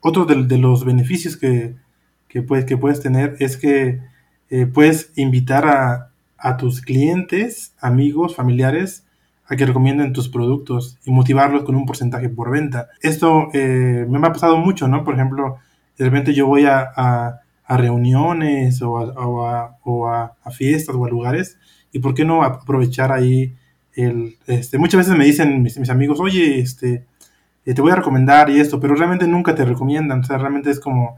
otro 0.00 0.24
de, 0.24 0.58
los 0.58 0.84
beneficios 0.84 1.36
que, 1.36 1.76
puedes, 2.48 2.64
que 2.64 2.76
puedes 2.76 3.00
tener 3.00 3.36
es 3.38 3.56
que 3.56 4.00
eh, 4.50 4.66
puedes 4.66 5.12
invitar 5.14 5.64
a, 5.64 6.10
a 6.36 6.56
tus 6.56 6.80
clientes, 6.80 7.72
amigos, 7.78 8.34
familiares 8.34 9.04
a 9.46 9.56
que 9.56 9.66
recomienden 9.66 10.12
tus 10.12 10.28
productos 10.28 10.98
y 11.04 11.10
motivarlos 11.10 11.64
con 11.64 11.74
un 11.74 11.86
porcentaje 11.86 12.28
por 12.28 12.50
venta. 12.50 12.88
Esto 13.02 13.48
eh, 13.52 14.06
me 14.08 14.18
ha 14.18 14.32
pasado 14.32 14.56
mucho, 14.56 14.88
¿no? 14.88 15.04
Por 15.04 15.14
ejemplo, 15.14 15.58
de 15.98 16.04
repente 16.04 16.32
yo 16.32 16.46
voy 16.46 16.64
a, 16.66 16.90
a, 16.96 17.40
reuniones 17.76 18.80
o, 18.82 18.98
a, 18.98 19.76
o 19.82 20.08
a, 20.08 20.36
fiestas 20.50 20.94
o 20.94 21.04
a 21.04 21.08
lugares 21.08 21.58
y 21.92 21.98
por 21.98 22.14
qué 22.14 22.24
no 22.24 22.42
aprovechar 22.42 23.12
ahí 23.12 23.54
el... 23.94 24.36
Este, 24.46 24.78
muchas 24.78 24.98
veces 24.98 25.16
me 25.16 25.24
dicen 25.24 25.62
mis, 25.62 25.78
mis 25.78 25.90
amigos, 25.90 26.20
oye, 26.20 26.58
este, 26.58 27.04
eh, 27.64 27.74
te 27.74 27.80
voy 27.80 27.92
a 27.92 27.96
recomendar 27.96 28.50
y 28.50 28.60
esto, 28.60 28.80
pero 28.80 28.94
realmente 28.94 29.26
nunca 29.26 29.54
te 29.54 29.64
recomiendan, 29.64 30.20
o 30.20 30.24
sea, 30.24 30.38
realmente 30.38 30.70
es 30.70 30.80
como, 30.80 31.16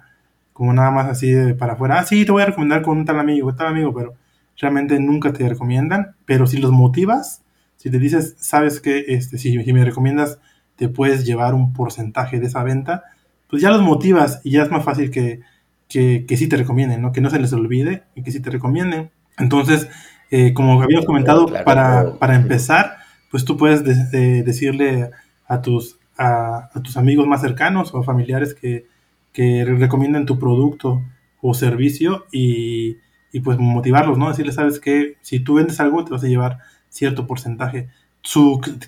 como 0.52 0.72
nada 0.72 0.90
más 0.90 1.06
así 1.06 1.30
de 1.30 1.54
para 1.54 1.74
afuera, 1.74 1.98
ah, 1.98 2.04
sí, 2.04 2.24
te 2.24 2.32
voy 2.32 2.42
a 2.42 2.46
recomendar 2.46 2.82
con 2.82 2.98
un 2.98 3.04
tal 3.04 3.18
amigo, 3.18 3.54
tal 3.54 3.68
amigo, 3.68 3.92
pero 3.92 4.14
realmente 4.58 4.98
nunca 5.00 5.32
te 5.32 5.48
recomiendan, 5.48 6.14
pero 6.24 6.46
si 6.46 6.58
los 6.58 6.70
motivas, 6.70 7.42
si 7.86 7.90
te 7.92 8.00
dices, 8.00 8.34
sabes 8.40 8.80
que 8.80 9.04
este, 9.06 9.38
si, 9.38 9.56
me 9.72 9.84
recomiendas, 9.84 10.40
te 10.74 10.88
puedes 10.88 11.24
llevar 11.24 11.54
un 11.54 11.72
porcentaje 11.72 12.40
de 12.40 12.46
esa 12.46 12.64
venta, 12.64 13.04
pues 13.48 13.62
ya 13.62 13.70
los 13.70 13.80
motivas 13.80 14.40
y 14.42 14.50
ya 14.50 14.64
es 14.64 14.72
más 14.72 14.84
fácil 14.84 15.12
que, 15.12 15.42
que, 15.88 16.24
que 16.26 16.36
sí 16.36 16.48
te 16.48 16.56
recomienden, 16.56 17.00
¿no? 17.00 17.12
Que 17.12 17.20
no 17.20 17.30
se 17.30 17.38
les 17.38 17.52
olvide 17.52 18.02
y 18.16 18.24
que 18.24 18.32
sí 18.32 18.40
te 18.40 18.50
recomienden. 18.50 19.12
Entonces, 19.38 19.88
eh, 20.32 20.52
como 20.52 20.82
habíamos 20.82 21.06
comentado, 21.06 21.46
para, 21.64 22.14
para, 22.14 22.34
empezar, 22.34 22.96
pues 23.30 23.44
tú 23.44 23.56
puedes 23.56 23.84
decirle 23.84 25.12
a 25.46 25.62
tus, 25.62 26.00
a, 26.18 26.70
tus 26.82 26.96
amigos 26.96 27.28
más 27.28 27.40
cercanos 27.40 27.94
o 27.94 28.02
familiares 28.02 28.52
que, 28.52 28.86
que 29.32 29.64
recomienden 29.64 30.26
tu 30.26 30.40
producto 30.40 31.04
o 31.40 31.54
servicio 31.54 32.26
y, 32.32 32.96
y, 33.30 33.38
pues 33.42 33.60
motivarlos, 33.60 34.18
¿no? 34.18 34.28
Decirles, 34.28 34.56
sabes 34.56 34.80
que 34.80 35.18
si 35.20 35.38
tú 35.38 35.54
vendes 35.54 35.78
algo 35.78 36.04
te 36.04 36.10
vas 36.10 36.24
a 36.24 36.26
llevar 36.26 36.58
cierto 36.88 37.26
porcentaje. 37.26 37.88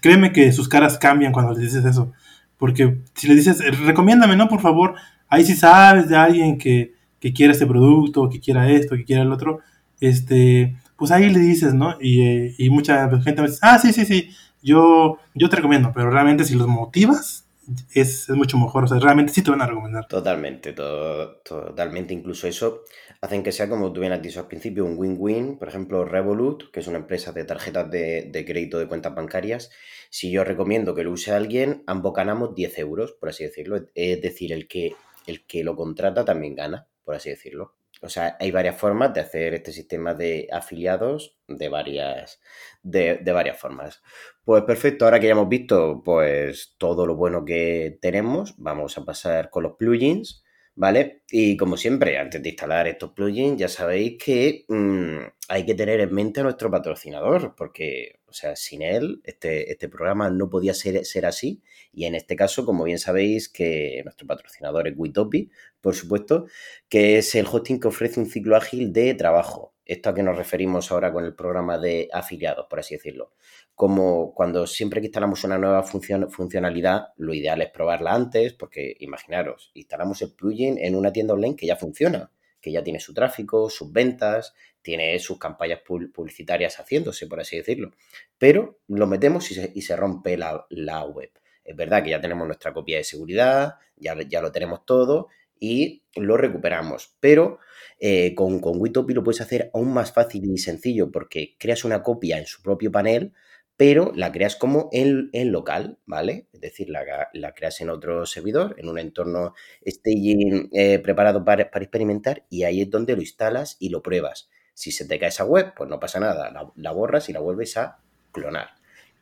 Créeme 0.01 0.33
que 0.33 0.53
sus 0.53 0.69
caras 0.69 0.99
cambian 0.99 1.33
cuando 1.33 1.53
les 1.53 1.63
dices 1.63 1.85
eso. 1.85 2.13
Porque 2.57 2.99
si 3.15 3.29
le 3.29 3.35
dices, 3.35 3.63
recomiéndame, 3.81 4.37
¿no? 4.37 4.49
Por 4.49 4.61
favor, 4.61 4.97
ahí 5.29 5.45
si 5.45 5.55
sabes 5.55 6.09
de 6.09 6.17
alguien 6.17 6.59
que, 6.59 6.95
que 7.21 7.33
quiera 7.33 7.53
este 7.53 7.67
producto, 7.67 8.29
que 8.29 8.41
quiera 8.41 8.69
esto, 8.71 8.97
que 8.97 9.05
quiera 9.05 9.23
el 9.23 9.33
otro, 9.33 9.61
este, 10.01 10.77
pues 10.97 11.13
ahí 11.13 11.31
le 11.31 11.39
dices, 11.39 11.75
¿no? 11.75 11.97
Y, 12.01 12.23
eh, 12.23 12.55
y 12.59 12.71
mucha 12.71 13.09
gente 13.21 13.43
me 13.43 13.49
dice, 13.49 13.61
ah, 13.63 13.79
sí, 13.79 13.93
sí, 13.93 14.05
sí, 14.05 14.31
yo, 14.61 15.19
yo 15.35 15.49
te 15.49 15.57
recomiendo, 15.57 15.93
pero 15.95 16.11
realmente 16.11 16.45
si 16.45 16.55
los 16.55 16.67
motivas, 16.67 17.45
es, 17.93 18.29
es, 18.29 18.37
mucho 18.37 18.59
mejor. 18.59 18.85
O 18.85 18.89
sea, 18.89 18.99
realmente 18.99 19.33
sí 19.33 19.43
te 19.43 19.51
van 19.51 19.63
a 19.63 19.67
recomendar. 19.67 20.07
Totalmente, 20.07 20.73
totalmente. 20.73 22.15
Incluso 22.15 22.47
eso 22.47 22.83
hacen 23.21 23.43
que 23.43 23.53
sea, 23.53 23.69
como 23.69 23.93
tú 23.93 24.01
bien 24.01 24.13
has 24.13 24.23
dicho 24.23 24.41
al 24.41 24.49
principio, 24.49 24.85
un 24.85 24.99
win-win. 24.99 25.59
Por 25.59 25.69
ejemplo, 25.69 26.05
Revolut, 26.05 26.71
que 26.71 26.81
es 26.81 26.87
una 26.87 26.99
empresa 26.99 27.33
de 27.33 27.45
tarjetas 27.45 27.91
de, 27.91 28.29
de, 28.31 28.45
crédito 28.45 28.79
de 28.79 28.89
cuentas 28.89 29.15
bancarias. 29.15 29.71
Si 30.11 30.31
yo 30.31 30.45
recomiendo 30.45 30.95
que 30.95 31.05
lo 31.05 31.13
use 31.13 31.33
alguien, 31.33 31.83
ambos 31.87 32.13
ganamos 32.15 32.55
10 32.55 32.79
euros, 32.79 33.13
por 33.13 33.29
así 33.31 33.45
decirlo. 33.45 33.87
Es 33.95 34.21
decir, 34.23 34.53
el 34.53 34.69
que, 34.69 34.95
el 35.27 35.47
que 35.47 35.65
lo 35.65 35.77
contrata 35.77 36.25
también 36.25 36.55
gana, 36.55 36.89
por 37.05 37.15
así 37.15 37.31
decirlo 37.31 37.79
o 38.01 38.09
sea, 38.09 38.37
hay 38.39 38.51
varias 38.51 38.77
formas 38.77 39.13
de 39.13 39.21
hacer 39.21 39.55
este 39.55 39.73
sistema 39.73 40.15
de 40.15 40.49
afiliados 40.53 41.37
de 41.49 41.69
varias, 41.69 42.41
de, 42.83 43.17
de, 43.17 43.33
varias 43.33 43.59
formas. 43.59 44.03
Pues 44.45 44.63
perfecto, 44.65 45.05
ahora 45.05 45.19
que 45.19 45.27
ya 45.27 45.33
hemos 45.33 45.49
visto 45.49 46.03
pues 46.05 46.75
todo 46.79 47.07
lo 47.07 47.17
bueno 47.17 47.45
que 47.45 47.99
tenemos, 48.01 48.55
vamos 48.57 48.99
a 48.99 49.05
pasar 49.05 49.51
con 49.51 49.65
los 49.65 49.77
plugins, 49.77 50.45
¿vale? 50.79 51.23
Y 51.29 51.57
como 51.57 51.77
siempre, 51.77 52.19
antes 52.19 52.41
de 52.41 52.51
instalar 52.51 52.87
estos 52.87 53.11
plugins, 53.13 53.59
ya 53.59 53.69
sabéis 53.69 54.17
que 54.17 54.65
mm, 54.69 55.19
hay 55.49 55.67
que 55.67 55.75
tener 55.75 55.99
en 55.99 56.15
mente 56.15 56.39
a 56.39 56.45
nuestro 56.45 56.71
patrocinador, 56.71 57.57
porque, 57.57 58.21
o 58.27 58.33
sea, 58.33 58.55
sin 58.55 58.83
él, 58.83 59.21
este, 59.25 59.73
este 59.73 59.89
programa 59.89 60.31
no 60.31 60.49
podía 60.49 60.75
ser, 60.75 61.05
ser 61.05 61.27
así. 61.27 61.63
Y 61.93 62.05
en 62.05 62.15
este 62.15 62.37
caso, 62.37 62.65
como 62.65 62.85
bien 62.85 63.01
sabéis, 63.01 63.49
que 63.49 64.03
nuestro 64.05 64.29
patrocinador 64.29 64.87
es 64.87 64.95
Witopi, 64.97 65.51
por 65.81 65.97
supuesto, 65.97 66.47
que 66.89 67.19
es 67.19 67.35
el 67.35 67.47
hosting 67.51 67.81
que 67.81 67.89
ofrece 67.89 68.21
un 68.21 68.27
ciclo 68.27 68.57
ágil 68.57 68.93
de 68.93 69.15
trabajo. 69.15 69.75
Esto 69.85 70.11
a 70.11 70.15
que 70.15 70.23
nos 70.23 70.37
referimos 70.37 70.93
ahora 70.93 71.13
con 71.13 71.25
el 71.25 71.35
programa 71.35 71.79
de 71.79 72.09
afiliados, 72.13 72.67
por 72.71 72.79
así 72.79 72.95
decirlo. 72.95 73.33
Como 73.79 74.35
cuando 74.35 74.67
siempre 74.67 75.01
que 75.01 75.07
instalamos 75.07 75.45
una 75.45 75.57
nueva 75.57 75.85
funcionalidad, 75.85 77.11
lo 77.17 77.33
ideal 77.33 77.63
es 77.63 77.71
probarla 77.71 78.13
antes, 78.13 78.53
porque 78.53 78.97
imaginaros, 78.99 79.71
instalamos 79.73 80.21
el 80.21 80.33
plugin 80.33 80.79
en 80.79 80.97
una 80.97 81.13
tienda 81.13 81.35
online 81.35 81.55
que 81.55 81.69
ya 81.69 81.77
funciona, 81.77 82.33
que 82.61 82.73
ya 82.73 82.83
tiene 82.83 82.99
su 82.99 83.15
tráfico, 83.15 83.71
sus 83.71 83.93
ventas, 83.93 84.53
tiene 84.83 85.17
sus 85.21 85.39
campañas 85.39 85.79
publicitarias 85.87 86.81
haciéndose, 86.81 87.29
por 87.29 87.39
así 87.39 87.57
decirlo. 87.57 87.93
Pero 88.37 88.81
lo 88.89 89.07
metemos 89.07 89.49
y 89.53 89.81
se, 89.81 89.95
rompe 89.95 90.37
la, 90.37 91.05
web. 91.05 91.31
Es 91.65 91.77
verdad 91.77 92.03
que 92.03 92.11
ya 92.11 92.21
tenemos 92.21 92.49
nuestra 92.49 92.73
copia 92.73 92.97
de 92.97 93.05
seguridad, 93.05 93.77
ya, 93.95 94.17
ya 94.29 94.43
lo 94.43 94.51
tenemos 94.51 94.87
todo 94.87 95.29
y 95.61 96.03
lo 96.17 96.37
recuperamos. 96.37 97.15
Pero 97.21 97.61
eh, 98.01 98.35
con, 98.35 98.59
con 98.59 98.81
Witopi 98.81 99.15
lo 99.15 99.23
puedes 99.23 99.41
hacer 99.41 99.71
aún 99.73 99.95
más 99.95 100.13
fácil 100.13 100.51
y 100.51 100.59
sencillo 100.59 101.13
porque 101.13 101.55
creas 101.61 101.85
una 101.85 102.03
copia 102.03 102.39
en 102.39 102.47
su 102.47 102.61
propio 102.61 102.91
panel, 102.91 103.35
pero 103.79 104.11
la 104.17 104.33
creas 104.33 104.57
como 104.57 104.89
en, 104.91 105.31
local, 105.53 105.99
¿vale? 106.05 106.49
Es 106.53 106.61
decir, 106.61 106.91
la, 106.91 107.55
creas 107.55 107.81
en 107.81 107.91
otro 107.91 108.27
servidor, 108.27 108.75
en 108.77 108.89
un 108.89 108.99
entorno 108.99 109.55
staging 109.87 110.69
eh, 110.73 110.99
preparado 110.99 111.45
para, 111.45 111.63
experimentar 111.63 112.45
y 112.51 112.65
ahí 112.65 112.83
es 112.83 112.91
donde 112.91 113.15
lo 113.15 113.23
instalas 113.23 113.77
y 113.79 113.91
lo 113.91 114.03
pruebas. 114.03 114.51
Si 114.75 114.91
se 114.91 115.07
te 115.07 115.21
cae 115.21 115.29
esa 115.29 115.45
web, 115.45 115.75
pues 115.77 115.89
no 115.89 116.01
pasa 116.01 116.19
nada, 116.19 116.51
la, 116.51 116.73
la 116.75 116.91
borras 116.91 117.29
y 117.29 117.33
la 117.33 117.39
vuelves 117.39 117.77
a 117.77 118.01
clonar. 118.33 118.71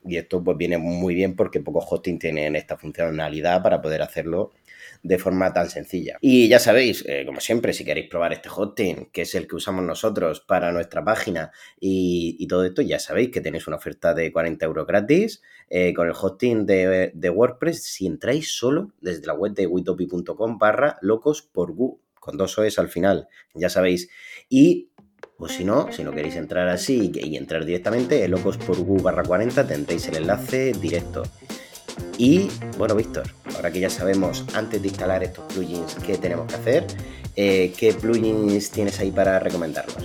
Y 0.07 0.17
esto 0.17 0.43
pues 0.43 0.57
viene 0.57 0.79
muy 0.79 1.15
bien 1.15 1.37
porque 1.37 1.61
pocos 1.61 1.85
hosting 1.91 2.19
tienen 2.19 2.57
esta 2.57 2.79
funcionalidad 2.79 3.63
para 3.63 3.83
poder 3.83 4.01
hacerlo 4.01 4.53
de 5.07 5.19
forma 5.19 5.53
tan 5.53 5.71
sencilla. 5.71 6.19
Y 6.21 6.49
ya 6.49 6.59
sabéis, 6.59 7.05
eh, 7.07 7.25
como 7.25 7.41
siempre, 7.41 7.73
si 7.73 7.85
queréis 7.85 8.09
probar 8.09 8.33
este 8.33 8.49
hosting, 8.55 9.11
que 9.13 9.23
es 9.23 9.35
el 9.37 9.47
que 9.47 9.55
usamos 9.55 9.85
nosotros 9.85 10.41
para 10.41 10.73
nuestra 10.73 11.05
página 11.05 11.53
y, 11.79 12.45
todo 12.49 12.65
esto, 12.65 12.83
ya 12.83 12.99
sabéis 12.99 13.31
que 13.31 13.41
tenéis 13.41 13.67
una 13.67 13.77
oferta 13.77 14.15
de 14.15 14.33
40 14.33 14.67
euros 14.67 14.87
gratis 14.87 15.43
eh, 15.71 15.95
con 15.95 16.09
el 16.09 16.15
hosting 16.21 16.67
de, 16.67 17.31
WordPress 17.35 17.83
si 17.83 18.07
entráis 18.07 18.57
solo 18.57 18.93
desde 19.01 19.27
la 19.27 19.35
web 19.35 19.53
de 19.53 19.67
witopi.com 19.67 20.59
barra 20.59 20.99
locos 21.03 21.43
por 21.43 21.73
Gu, 21.73 22.01
con 22.19 22.37
dos 22.37 22.59
OEs 22.59 22.79
al 22.79 22.89
final, 22.89 23.29
ya 23.55 23.69
sabéis. 23.69 24.09
Y 24.49 24.91
o 25.39 25.49
si 25.49 25.65
no, 25.65 25.93
si 25.93 26.03
no 26.03 26.13
queréis 26.13 26.37
entrar 26.37 26.69
así 26.69 27.13
y 27.15 27.37
entrar 27.37 27.65
directamente, 27.65 28.25
en 28.25 28.31
locos 28.31 28.57
por 28.57 28.79
Gu 28.79 29.03
barra 29.03 29.23
40 29.23 29.67
tendréis 29.67 30.09
el 30.09 30.17
enlace 30.17 30.73
directo. 30.73 31.25
Y 32.19 32.49
bueno, 32.79 32.95
Víctor, 32.95 33.25
ahora 33.55 33.71
que 33.71 33.81
ya 33.81 33.91
sabemos 33.91 34.45
antes 34.55 34.81
de 34.81 34.89
instalar 34.89 35.23
estos 35.23 35.45
plugins 35.53 35.97
qué 36.07 36.17
tenemos 36.17 36.47
que 36.47 36.55
hacer, 36.55 36.87
eh, 37.37 37.73
¿qué 37.77 37.93
plugins 37.93 38.71
tienes 38.71 38.99
ahí 39.01 39.11
para 39.11 39.39
recomendarnos? 39.39 39.97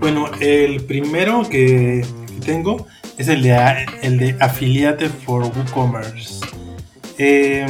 Bueno, 0.00 0.30
el 0.40 0.84
primero 0.84 1.48
que 1.48 2.04
tengo 2.44 2.86
es 3.18 3.28
el 3.28 3.42
de, 3.42 3.86
el 4.02 4.18
de 4.18 4.36
Affiliate 4.40 5.08
for 5.08 5.44
WooCommerce. 5.44 6.44
Eh, 7.18 7.66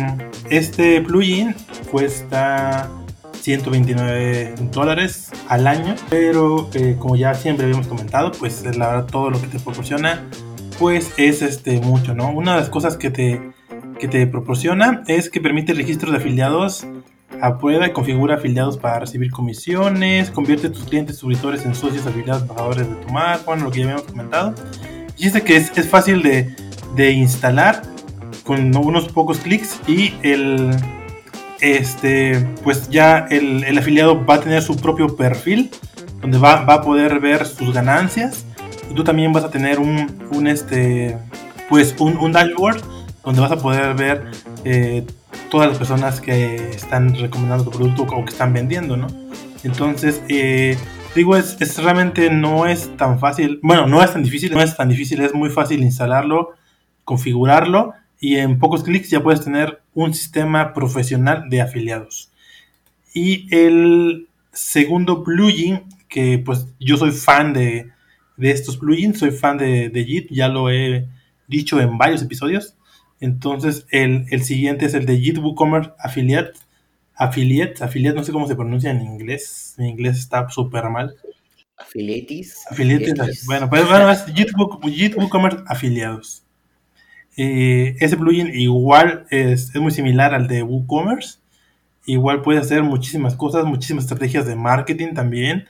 este 0.48 1.00
plugin 1.02 1.54
cuesta 1.90 2.88
129 3.42 4.54
dólares 4.70 5.30
al 5.48 5.66
año, 5.66 5.94
pero 6.08 6.70
como 6.98 7.16
ya 7.16 7.34
siempre 7.34 7.64
habíamos 7.64 7.88
comentado, 7.88 8.32
pues 8.32 8.64
la 8.76 8.88
verdad 8.88 9.06
todo 9.06 9.30
lo 9.30 9.40
que 9.40 9.48
te 9.48 9.58
proporciona 9.58 10.28
pues 10.78 11.12
es 11.18 11.42
este 11.42 11.78
mucho, 11.80 12.14
¿no? 12.14 12.30
Una 12.30 12.54
de 12.54 12.60
las 12.60 12.70
cosas 12.70 12.96
que 12.96 13.10
te, 13.10 13.52
que 14.00 14.08
te 14.08 14.26
proporciona 14.26 15.04
es 15.06 15.30
que 15.30 15.40
permite 15.40 15.74
registro 15.74 16.10
de 16.10 16.16
afiliados 16.16 16.86
aprueba 17.40 17.86
y 17.86 17.92
configura 17.92 18.36
afiliados 18.36 18.76
para 18.76 18.98
recibir 18.98 19.30
comisiones, 19.30 20.30
convierte 20.30 20.70
tus 20.70 20.84
clientes 20.84 21.16
suscriptores 21.16 21.64
en 21.64 21.74
socios 21.74 22.06
afiliados 22.06 22.42
embajadores 22.42 22.88
de 22.88 22.96
tu 22.96 23.12
marca, 23.12 23.44
bueno, 23.46 23.64
lo 23.64 23.70
que 23.70 23.80
ya 23.80 23.84
habíamos 23.84 24.04
comentado. 24.04 24.54
Y 25.16 25.24
dice 25.24 25.42
que 25.42 25.56
es, 25.56 25.76
es 25.76 25.88
fácil 25.88 26.22
de, 26.22 26.54
de, 26.96 27.12
instalar 27.12 27.82
con 28.44 28.74
unos 28.76 29.08
pocos 29.08 29.38
clics 29.38 29.80
y 29.86 30.14
el 30.22 30.70
este 31.60 32.46
pues 32.64 32.88
ya 32.88 33.26
el, 33.30 33.64
el, 33.64 33.76
afiliado 33.76 34.24
va 34.24 34.36
a 34.36 34.40
tener 34.40 34.62
su 34.62 34.76
propio 34.76 35.14
perfil 35.14 35.70
donde 36.22 36.38
va, 36.38 36.64
va, 36.64 36.74
a 36.74 36.82
poder 36.82 37.20
ver 37.20 37.46
sus 37.46 37.74
ganancias 37.74 38.46
y 38.90 38.94
tú 38.94 39.04
también 39.04 39.32
vas 39.34 39.44
a 39.44 39.50
tener 39.50 39.78
un, 39.78 40.26
un 40.32 40.46
este 40.46 41.18
pues 41.68 41.94
un, 41.98 42.16
un 42.16 42.32
dashboard 42.32 42.82
donde 43.24 43.40
vas 43.40 43.52
a 43.52 43.58
poder 43.58 43.94
ver 43.94 44.30
eh, 44.64 45.06
todas 45.50 45.68
las 45.68 45.78
personas 45.78 46.20
que 46.20 46.70
están 46.70 47.14
recomendando 47.14 47.64
tu 47.64 47.70
producto 47.70 48.02
o 48.04 48.24
que 48.24 48.32
están 48.32 48.52
vendiendo, 48.52 48.96
¿no? 48.96 49.08
Entonces, 49.62 50.22
eh, 50.28 50.76
digo, 51.14 51.36
es, 51.36 51.58
realmente 51.82 52.30
no 52.30 52.66
es 52.66 52.96
tan 52.96 53.18
fácil, 53.18 53.60
bueno, 53.62 53.86
no 53.86 54.02
es 54.02 54.12
tan 54.12 54.22
difícil, 54.22 54.52
no 54.52 54.62
es 54.62 54.76
tan 54.76 54.88
difícil, 54.88 55.20
es 55.20 55.34
muy 55.34 55.50
fácil 55.50 55.82
instalarlo, 55.82 56.50
configurarlo 57.04 57.94
y 58.20 58.36
en 58.36 58.58
pocos 58.58 58.84
clics 58.84 59.10
ya 59.10 59.22
puedes 59.22 59.42
tener 59.42 59.80
un 59.94 60.14
sistema 60.14 60.72
profesional 60.72 61.48
de 61.48 61.60
afiliados. 61.60 62.30
Y 63.12 63.54
el 63.54 64.28
segundo 64.52 65.24
plugin, 65.24 65.82
que 66.08 66.38
pues 66.38 66.66
yo 66.78 66.96
soy 66.96 67.12
fan 67.12 67.52
de, 67.52 67.90
de 68.36 68.50
estos 68.50 68.76
plugins, 68.76 69.18
soy 69.18 69.30
fan 69.30 69.58
de, 69.58 69.88
de 69.88 70.26
ya 70.30 70.48
lo 70.48 70.70
he 70.70 71.06
dicho 71.48 71.80
en 71.80 71.98
varios 71.98 72.22
episodios, 72.22 72.74
entonces, 73.20 73.86
el, 73.90 74.26
el 74.30 74.42
siguiente 74.42 74.86
es 74.86 74.94
el 74.94 75.04
de 75.04 75.20
JIT 75.20 75.38
WooCommerce 75.38 75.92
Affiliate. 75.98 76.52
Affiliate, 77.14 77.84
affiliate, 77.84 78.16
no 78.16 78.24
sé 78.24 78.32
cómo 78.32 78.48
se 78.48 78.56
pronuncia 78.56 78.90
en 78.90 79.02
inglés. 79.02 79.74
En 79.76 79.86
inglés 79.86 80.18
está 80.18 80.48
súper 80.48 80.88
mal. 80.88 81.14
Affiliates. 81.76 82.64
Affiliates. 82.70 83.44
Bueno, 83.46 83.68
pues 83.68 83.86
bueno, 83.86 84.10
es 84.10 84.24
JIT, 84.24 85.16
WooCommerce 85.16 85.62
Afiliados. 85.66 86.44
Eh, 87.36 87.96
ese 88.00 88.16
plugin 88.16 88.48
igual 88.54 89.26
es, 89.30 89.74
es, 89.74 89.80
muy 89.80 89.92
similar 89.92 90.34
al 90.34 90.48
de 90.48 90.62
WooCommerce. 90.62 91.38
Igual 92.06 92.40
puede 92.40 92.58
hacer 92.58 92.82
muchísimas 92.82 93.34
cosas, 93.34 93.66
muchísimas 93.66 94.04
estrategias 94.04 94.46
de 94.46 94.56
marketing 94.56 95.12
también. 95.12 95.68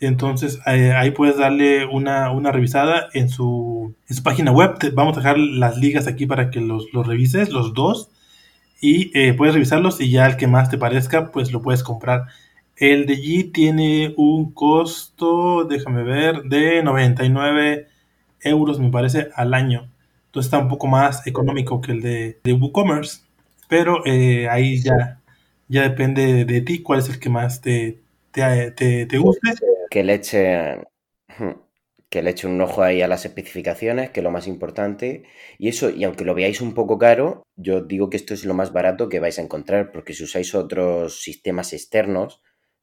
Entonces 0.00 0.60
eh, 0.66 0.92
ahí 0.92 1.10
puedes 1.10 1.38
darle 1.38 1.84
una, 1.86 2.30
una 2.30 2.52
revisada 2.52 3.08
en 3.14 3.28
su, 3.28 3.94
en 4.08 4.16
su, 4.16 4.22
página 4.22 4.52
web. 4.52 4.76
vamos 4.94 5.16
a 5.16 5.20
dejar 5.20 5.38
las 5.38 5.76
ligas 5.76 6.06
aquí 6.06 6.26
para 6.26 6.50
que 6.50 6.60
los, 6.60 6.86
los 6.92 7.06
revises, 7.06 7.50
los 7.50 7.74
dos. 7.74 8.10
Y 8.80 9.10
eh, 9.18 9.34
puedes 9.34 9.54
revisarlos 9.54 10.00
y 10.00 10.10
ya 10.10 10.26
el 10.26 10.36
que 10.36 10.46
más 10.46 10.70
te 10.70 10.78
parezca, 10.78 11.32
pues 11.32 11.50
lo 11.52 11.62
puedes 11.62 11.82
comprar. 11.82 12.26
El 12.76 13.06
de 13.06 13.16
G 13.16 13.52
tiene 13.52 14.14
un 14.16 14.52
costo, 14.52 15.64
déjame 15.64 16.04
ver, 16.04 16.44
de 16.44 16.82
99 16.84 17.88
euros, 18.42 18.78
me 18.78 18.90
parece, 18.90 19.30
al 19.34 19.52
año. 19.52 19.90
Entonces 20.26 20.46
está 20.46 20.58
un 20.58 20.68
poco 20.68 20.86
más 20.86 21.26
económico 21.26 21.80
que 21.80 21.92
el 21.92 22.02
de, 22.02 22.38
de 22.44 22.52
WooCommerce. 22.52 23.22
Pero 23.68 24.06
eh, 24.06 24.48
ahí 24.48 24.80
ya, 24.80 25.20
ya 25.68 25.82
depende 25.82 26.44
de 26.44 26.60
ti 26.60 26.82
cuál 26.82 27.00
es 27.00 27.08
el 27.08 27.18
que 27.18 27.30
más 27.30 27.60
te, 27.60 27.98
te, 28.30 28.70
te, 28.70 29.06
te 29.06 29.18
guste 29.18 29.54
que 29.90 30.04
le 30.04 30.14
eche 30.14 30.78
que 32.10 32.22
le 32.22 32.30
eche 32.30 32.46
un 32.46 32.60
ojo 32.60 32.82
ahí 32.82 33.02
a 33.02 33.08
las 33.08 33.26
especificaciones, 33.26 34.10
que 34.10 34.20
es 34.20 34.24
lo 34.24 34.30
más 34.30 34.46
importante. 34.46 35.24
Y 35.58 35.68
eso, 35.68 35.90
y 35.90 36.04
aunque 36.04 36.24
lo 36.24 36.34
veáis 36.34 36.60
un 36.60 36.74
poco 36.74 36.98
caro, 36.98 37.42
yo 37.56 37.82
digo 37.82 38.08
que 38.08 38.16
esto 38.16 38.34
es 38.34 38.44
lo 38.44 38.54
más 38.54 38.72
barato 38.72 39.08
que 39.08 39.20
vais 39.20 39.38
a 39.38 39.42
encontrar, 39.42 39.92
porque 39.92 40.14
si 40.14 40.24
usáis 40.24 40.54
otros 40.54 41.20
sistemas 41.20 41.72
externos, 41.72 42.40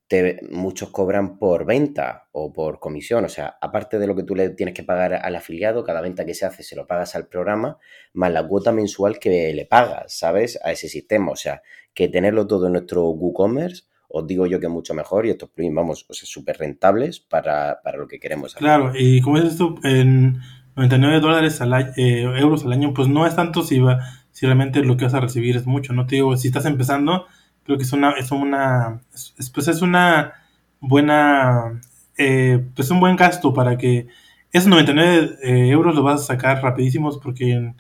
te, 0.08 0.40
muchos 0.52 0.92
cobran 0.92 1.40
por 1.40 1.66
venta 1.66 2.28
o 2.32 2.54
por 2.54 2.80
comisión. 2.80 3.26
O 3.26 3.30
sea, 3.30 3.58
aparte 3.62 3.98
de 3.98 4.06
lo 4.08 4.16
que 4.16 4.24
tú 4.24 4.36
le 4.36 4.50
tienes 4.50 4.76
que 4.76 4.84
pagar 4.84 5.16
al 5.16 5.36
afiliado, 5.36 5.84
cada 5.84 6.02
venta 6.02 6.26
que 6.26 6.36
se 6.36 6.46
hace 6.46 6.62
se 6.62 6.76
lo 6.76 6.86
pagas 6.86 7.16
al 7.16 7.28
programa, 7.28 7.80
más 8.14 8.32
la 8.32 8.48
cuota 8.48 8.72
mensual 8.72 9.18
que 9.18 9.54
le 9.54 9.66
pagas, 9.66 10.16
¿sabes? 10.18 10.60
A 10.64 10.72
ese 10.72 10.88
sistema. 10.88 11.32
O 11.32 11.36
sea, 11.36 11.64
que 11.96 12.10
tenerlo 12.10 12.46
todo 12.46 12.68
en 12.68 12.74
nuestro 12.74 13.10
WooCommerce 13.10 13.86
os 14.18 14.26
digo 14.26 14.46
yo 14.46 14.62
que 14.62 14.70
mucho 14.70 14.94
mejor 14.94 15.26
y 15.26 15.30
estos 15.30 15.50
plugins, 15.50 15.76
vamos, 15.76 16.06
o 16.08 16.14
sea, 16.14 16.26
súper 16.26 16.58
rentables 16.58 17.20
para, 17.20 17.80
lo 17.98 18.08
que 18.08 18.18
queremos 18.18 18.52
hacer. 18.52 18.60
Claro, 18.60 18.94
y 18.96 19.20
como 19.20 19.38
es 19.38 19.44
esto, 19.44 19.76
en 19.84 20.40
99 20.78 21.20
dólares 21.20 21.60
al 21.60 21.74
año, 21.74 21.92
eh, 21.98 22.22
euros 22.40 22.64
al 22.64 22.72
año, 22.72 22.94
pues 22.94 23.10
no 23.10 23.28
es 23.28 23.36
tanto 23.36 23.62
si, 23.62 23.80
va, 23.80 24.00
si 24.32 24.46
realmente 24.46 24.82
lo 24.84 24.96
que 24.96 25.04
vas 25.04 25.14
a 25.14 25.20
recibir 25.20 25.58
es 25.58 25.66
mucho, 25.66 25.92
¿no? 25.92 26.08
Te 26.08 26.16
digo, 26.16 26.38
si 26.38 26.48
estás 26.48 26.66
empezando, 26.66 27.26
creo 27.66 27.78
que 27.78 27.84
es 27.84 27.92
una, 27.92 28.12
es 28.12 28.32
una, 28.32 29.02
es, 29.14 29.50
pues 29.50 29.68
es 29.68 29.82
una 29.82 30.34
buena, 30.80 31.82
eh, 32.18 32.66
pues 32.74 32.90
un 32.92 33.02
buen 33.02 33.18
gasto 33.18 33.54
para 33.54 33.78
que 33.78 34.08
esos 34.54 34.70
99 34.70 35.40
eh, 35.44 35.70
euros 35.72 35.94
los 35.94 36.06
vas 36.06 36.22
a 36.22 36.26
sacar 36.26 36.64
rapidísimos 36.64 37.18
porque 37.18 37.74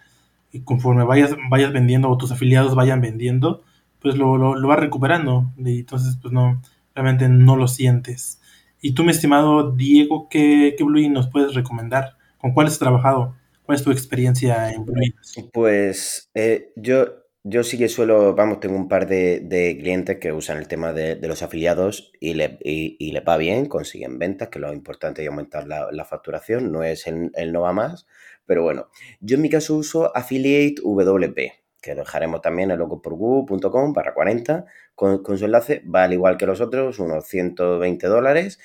conforme 0.65 1.05
vayas, 1.05 1.33
vayas 1.49 1.71
vendiendo 1.71 2.09
o 2.09 2.17
tus 2.17 2.33
afiliados 2.33 2.75
vayan 2.75 2.99
vendiendo, 2.99 3.63
pues 3.99 4.15
lo, 4.17 4.37
lo, 4.37 4.67
vas 4.67 4.79
recuperando. 4.79 5.51
Y 5.57 5.79
entonces, 5.79 6.17
pues 6.21 6.33
no, 6.33 6.61
realmente 6.93 7.29
no 7.29 7.55
lo 7.55 7.67
sientes. 7.67 8.41
Y 8.81 8.93
tú, 8.93 9.03
mi 9.03 9.11
estimado 9.11 9.71
Diego, 9.71 10.27
¿qué, 10.29 10.75
qué 10.77 11.09
nos 11.09 11.29
puedes 11.29 11.53
recomendar? 11.53 12.17
¿Con 12.37 12.53
cuál 12.53 12.67
has 12.67 12.79
trabajado? 12.79 13.35
¿Cuál 13.63 13.77
es 13.77 13.83
tu 13.83 13.91
experiencia 13.91 14.71
en 14.71 14.85
plugins? 14.85 15.35
Pues 15.51 16.29
eh, 16.35 16.71
yo, 16.75 17.07
yo 17.43 17.63
sí 17.63 17.77
que 17.77 17.89
suelo, 17.89 18.35
vamos, 18.35 18.59
tengo 18.59 18.75
un 18.75 18.87
par 18.87 19.07
de, 19.07 19.39
de 19.39 19.77
clientes 19.77 20.17
que 20.19 20.31
usan 20.31 20.57
el 20.57 20.67
tema 20.67 20.93
de, 20.93 21.15
de 21.15 21.27
los 21.27 21.41
afiliados 21.41 22.11
y 22.19 22.35
le, 22.35 22.59
y, 22.63 22.95
y 22.99 23.11
le 23.11 23.21
va 23.21 23.37
bien, 23.37 23.65
consiguen 23.65 24.19
ventas, 24.19 24.49
que 24.49 24.59
lo 24.59 24.71
importante 24.73 25.23
es 25.23 25.27
aumentar 25.27 25.67
la, 25.67 25.91
la 25.91 26.05
facturación, 26.05 26.71
no 26.71 26.83
es 26.83 27.07
el, 27.07 27.31
el, 27.33 27.51
no 27.53 27.61
va 27.61 27.73
más, 27.73 28.05
pero 28.45 28.61
bueno, 28.61 28.89
yo 29.19 29.35
en 29.35 29.41
mi 29.41 29.49
caso 29.49 29.75
uso 29.75 30.15
Affiliate 30.15 30.81
WP 30.83 31.64
que 31.85 31.93
dejaremos 31.93 32.41
también 32.41 32.71
en 32.71 32.79
locoporgu.com 32.79 33.93
barra 33.93 34.15
40 34.15 34.65
con, 34.95 35.37
su 35.37 35.45
enlace, 35.45 35.83
va 35.83 36.05
al 36.05 36.13
igual 36.13 36.35
que 36.35 36.47
los 36.47 36.59
otros, 36.59 36.97
unos 36.97 37.27
120 37.27 38.07
dólares. 38.07 38.59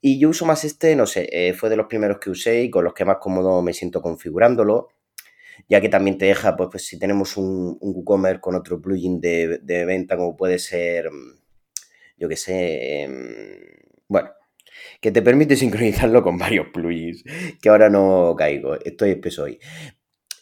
Y 0.00 0.18
yo 0.18 0.30
uso 0.30 0.44
más 0.44 0.64
este, 0.64 0.96
no 0.96 1.06
sé, 1.06 1.28
eh, 1.30 1.54
fue 1.54 1.70
de 1.70 1.76
los 1.76 1.86
primeros 1.86 2.18
que 2.18 2.30
usé 2.30 2.62
y 2.62 2.70
con 2.70 2.82
los 2.84 2.94
que 2.94 3.04
más 3.04 3.18
cómodo 3.18 3.62
me 3.62 3.72
siento 3.74 4.02
configurándolo, 4.02 4.88
ya 5.68 5.80
que 5.80 5.88
también 5.88 6.18
te 6.18 6.26
deja, 6.26 6.56
pues, 6.56 6.68
pues 6.72 6.86
si 6.86 6.98
tenemos 6.98 7.36
un, 7.36 7.78
WooCommerce 7.80 8.40
con 8.40 8.56
otro 8.56 8.80
plugin 8.80 9.20
de, 9.20 9.58
de, 9.62 9.84
venta, 9.84 10.16
como 10.16 10.36
puede 10.36 10.58
ser, 10.58 11.10
yo 12.16 12.28
qué 12.28 12.36
sé, 12.36 13.02
em, 13.02 13.60
bueno, 14.08 14.30
que 15.00 15.12
te 15.12 15.22
permite 15.22 15.56
sincronizarlo 15.56 16.22
con 16.22 16.38
varios 16.38 16.68
plugins, 16.72 17.22
que 17.62 17.68
ahora 17.68 17.88
no 17.88 18.34
caigo, 18.36 18.74
estoy 18.84 19.10
espeso 19.10 19.44
hoy 19.44 19.60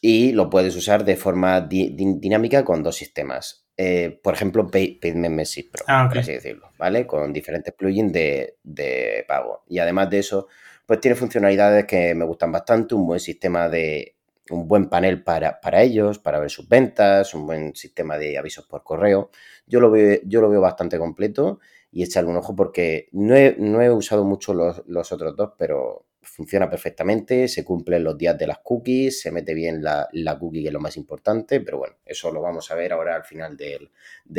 y 0.09 0.31
lo 0.31 0.49
puedes 0.49 0.77
usar 0.77 1.05
de 1.05 1.17
forma 1.17 1.61
dinámica 1.61 2.65
con 2.65 2.81
dos 2.81 2.95
sistemas. 2.95 3.67
Eh, 3.77 4.21
por 4.23 4.35
ejemplo, 4.35 4.69
Pay 4.69 5.01
Payment 5.01 5.35
Message 5.35 5.69
Pro, 5.73 5.85
ah, 5.89 6.07
por 6.09 6.19
así 6.19 6.31
decirlo, 6.31 6.71
¿vale? 6.79 7.09
Con 7.09 7.33
diferentes 7.33 7.75
plugins 7.75 8.13
de, 8.13 8.57
de, 8.63 9.25
pago. 9.27 9.65
Y 9.67 9.81
además 9.81 10.09
de 10.09 10.21
eso, 10.21 10.47
pues 10.87 11.01
tiene 11.01 11.17
funcionalidades 11.17 11.87
que 11.87 12.15
me 12.15 12.25
gustan 12.25 12.53
bastante, 12.53 12.95
un 12.95 13.05
buen 13.05 13.19
sistema 13.19 13.69
de, 13.69 14.15
un 14.51 14.69
buen 14.69 14.89
panel 14.89 15.25
para, 15.25 15.61
para 15.61 15.83
ellos, 15.83 16.21
para 16.21 16.39
ver 16.39 16.51
sus 16.51 16.69
ventas, 16.69 17.35
un 17.35 17.45
buen 17.45 17.75
sistema 17.75 18.17
de 18.17 18.39
avisos 18.39 18.65
por 18.65 18.85
correo. 18.85 19.31
Yo 19.67 19.81
lo 19.81 19.91
veo, 19.91 20.21
yo 20.25 20.41
lo 20.41 20.49
veo 20.49 20.61
bastante 20.61 20.99
completo 20.99 21.59
y 21.91 22.05
echarle 22.05 22.31
un 22.31 22.37
ojo 22.37 22.55
porque 22.55 23.09
no 23.11 23.35
he, 23.35 23.57
no 23.59 23.83
he 23.83 23.91
usado 23.91 24.25
mucho 24.25 24.55
los, 24.55 24.85
los 24.87 25.11
otros 25.11 25.35
dos, 25.35 25.55
pero 25.59 26.06
funciona 26.27 26.69
perfectamente, 26.69 27.49
se 27.49 27.65
cumplen 27.65 28.05
los 28.05 28.19
días 28.19 28.37
de 28.37 28.47
las 28.47 28.59
cookies, 28.59 29.21
se 29.21 29.31
mete 29.31 29.55
bien 29.55 29.83
la, 29.83 30.09
cookie, 30.39 30.63
que 30.63 30.69
es 30.69 30.73
lo 30.73 30.81
más 30.81 30.97
importante, 30.97 31.61
pero 31.61 31.79
bueno, 31.79 31.95
eso 32.05 32.33
lo 32.33 32.43
vamos 32.43 32.71
a 32.71 32.75
ver 32.75 32.93
ahora 32.93 33.15
al 33.15 33.25
final 33.25 33.57
del, 33.57 33.91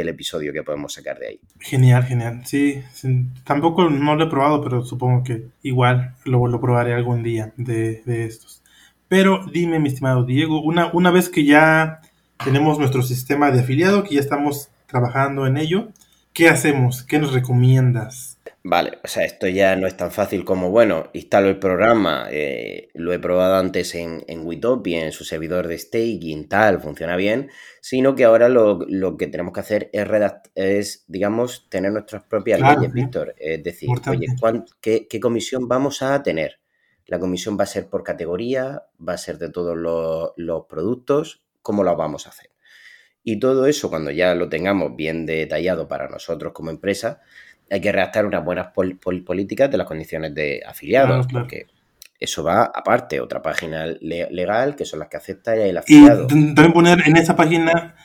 episodio 0.10 0.54
que 0.54 0.64
podemos 0.64 0.94
sacar 0.94 1.18
de 1.20 1.28
ahí. 1.28 1.40
Genial, 1.60 2.04
genial. 2.04 2.42
Sí, 2.46 2.84
tampoco 3.44 3.90
no 3.90 4.16
lo 4.16 4.26
he 4.26 4.30
probado, 4.30 4.62
pero 4.62 4.84
supongo 4.84 5.24
que 5.24 5.48
igual 5.64 6.16
lo, 6.26 6.48
lo 6.48 6.62
probaré 6.62 6.94
algún 6.94 7.24
día 7.24 7.54
de, 7.58 8.04
estos. 8.26 8.62
Pero 9.08 9.46
dime, 9.52 9.80
mi 9.80 9.88
estimado 9.88 10.24
Diego, 10.24 10.62
una, 10.62 10.92
una 10.94 11.12
vez 11.12 11.30
que 11.30 11.46
ya 11.46 12.02
tenemos 12.44 12.78
nuestro 12.78 13.02
sistema 13.02 13.52
de 13.52 13.62
afiliado, 13.62 14.04
que 14.04 14.16
ya 14.16 14.22
estamos 14.22 14.70
trabajando 14.86 15.48
en 15.48 15.58
ello, 15.58 15.90
¿qué 16.34 16.50
hacemos? 16.50 17.04
¿Qué 17.04 17.20
nos 17.20 17.34
recomiendas? 17.34 18.37
Vale, 18.70 19.00
o 19.02 19.08
sea, 19.08 19.24
esto 19.24 19.48
ya 19.48 19.78
no 19.78 19.88
es 19.88 19.96
tan 19.96 20.12
fácil 20.12 20.44
como, 20.44 20.70
bueno, 20.70 21.10
instalo 21.14 21.48
el 21.48 21.58
programa, 21.58 22.28
eh, 22.30 22.90
lo 22.96 23.14
he 23.14 23.20
probado 23.20 23.56
antes 23.56 23.96
en, 23.96 24.26
en 24.28 24.46
Witopia, 24.46 25.06
en 25.06 25.14
su 25.14 25.24
servidor 25.24 25.70
de 25.70 25.78
staking, 25.78 26.50
tal, 26.50 26.82
funciona 26.82 27.16
bien, 27.16 27.50
sino 27.80 28.14
que 28.14 28.26
ahora 28.26 28.50
lo, 28.50 28.86
que 29.18 29.28
tenemos 29.28 29.54
que 29.54 29.62
hacer 29.62 29.90
es, 29.94 30.06
es 30.56 31.06
digamos, 31.08 31.70
tener 31.70 31.94
nuestras 31.94 32.24
propias 32.24 32.60
leyes, 32.60 32.92
Víctor. 32.92 33.36
Es 33.38 33.64
decir, 33.64 33.88
oye, 34.06 34.28
qué, 34.82 35.20
comisión 35.22 35.70
vamos 35.70 36.02
a 36.02 36.22
tener? 36.22 36.60
La 37.06 37.20
comisión 37.20 37.58
va 37.58 37.64
a 37.64 37.68
ser 37.68 37.88
por 37.88 38.04
categoría, 38.04 38.84
va 39.00 39.14
a 39.14 39.18
ser 39.18 39.38
de 39.38 39.50
todos 39.50 39.78
los, 39.78 40.32
los 40.36 40.66
productos, 40.66 41.42
¿cómo 41.62 41.86
lo 41.86 41.96
vamos 41.96 42.28
a 42.28 42.32
hacer? 42.32 42.50
Y 43.30 43.40
todo 43.40 43.66
eso, 43.66 43.90
cuando 43.90 44.10
ya 44.12 44.36
lo 44.36 44.48
tengamos 44.48 44.96
bien 44.96 45.26
detallado 45.26 45.90
para 45.90 46.08
nosotros 46.08 46.54
como 46.54 46.70
empresa, 46.70 47.22
hay 47.70 47.82
que 47.82 47.92
redactar 47.92 48.26
unas 48.26 48.44
buenas 48.44 48.68
políticas 48.74 49.70
de 49.70 49.78
las 49.78 49.88
condiciones 49.88 50.34
de 50.34 50.62
afiliados, 50.66 51.28
porque 51.28 51.68
eso 52.20 52.44
va 52.44 52.64
aparte, 52.64 53.20
otra 53.20 53.42
página 53.42 53.86
legal 53.86 54.76
que 54.76 54.86
son 54.86 55.00
las 55.00 55.10
que 55.10 55.18
acepta 55.18 55.56
el 55.56 55.78
afiliado. 55.78 56.26
Y 56.26 56.28
también 56.28 56.74
poner 56.74 57.08
en 57.08 57.18
esa 57.18 57.36
página 57.36 57.96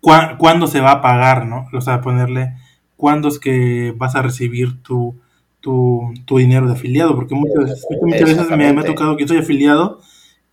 cuándo 0.00 0.66
se 0.66 0.80
va 0.80 0.92
a 0.92 1.00
pagar, 1.00 1.46
¿no? 1.46 1.66
O 1.72 1.80
sea, 1.80 2.00
ponerle 2.00 2.54
cuándo 2.96 3.28
es 3.28 3.38
que 3.38 3.94
vas 3.96 4.14
a 4.14 4.22
recibir 4.22 4.82
tu, 4.82 5.14
tu, 5.60 6.12
dinero 6.28 6.66
de 6.66 6.72
afiliado, 6.72 7.14
porque 7.14 7.34
muchas, 7.34 7.86
veces 8.10 8.50
me, 8.50 8.68
ha 8.68 8.84
tocado 8.84 9.16
que 9.16 9.28
soy 9.28 9.38
afiliado 9.38 10.00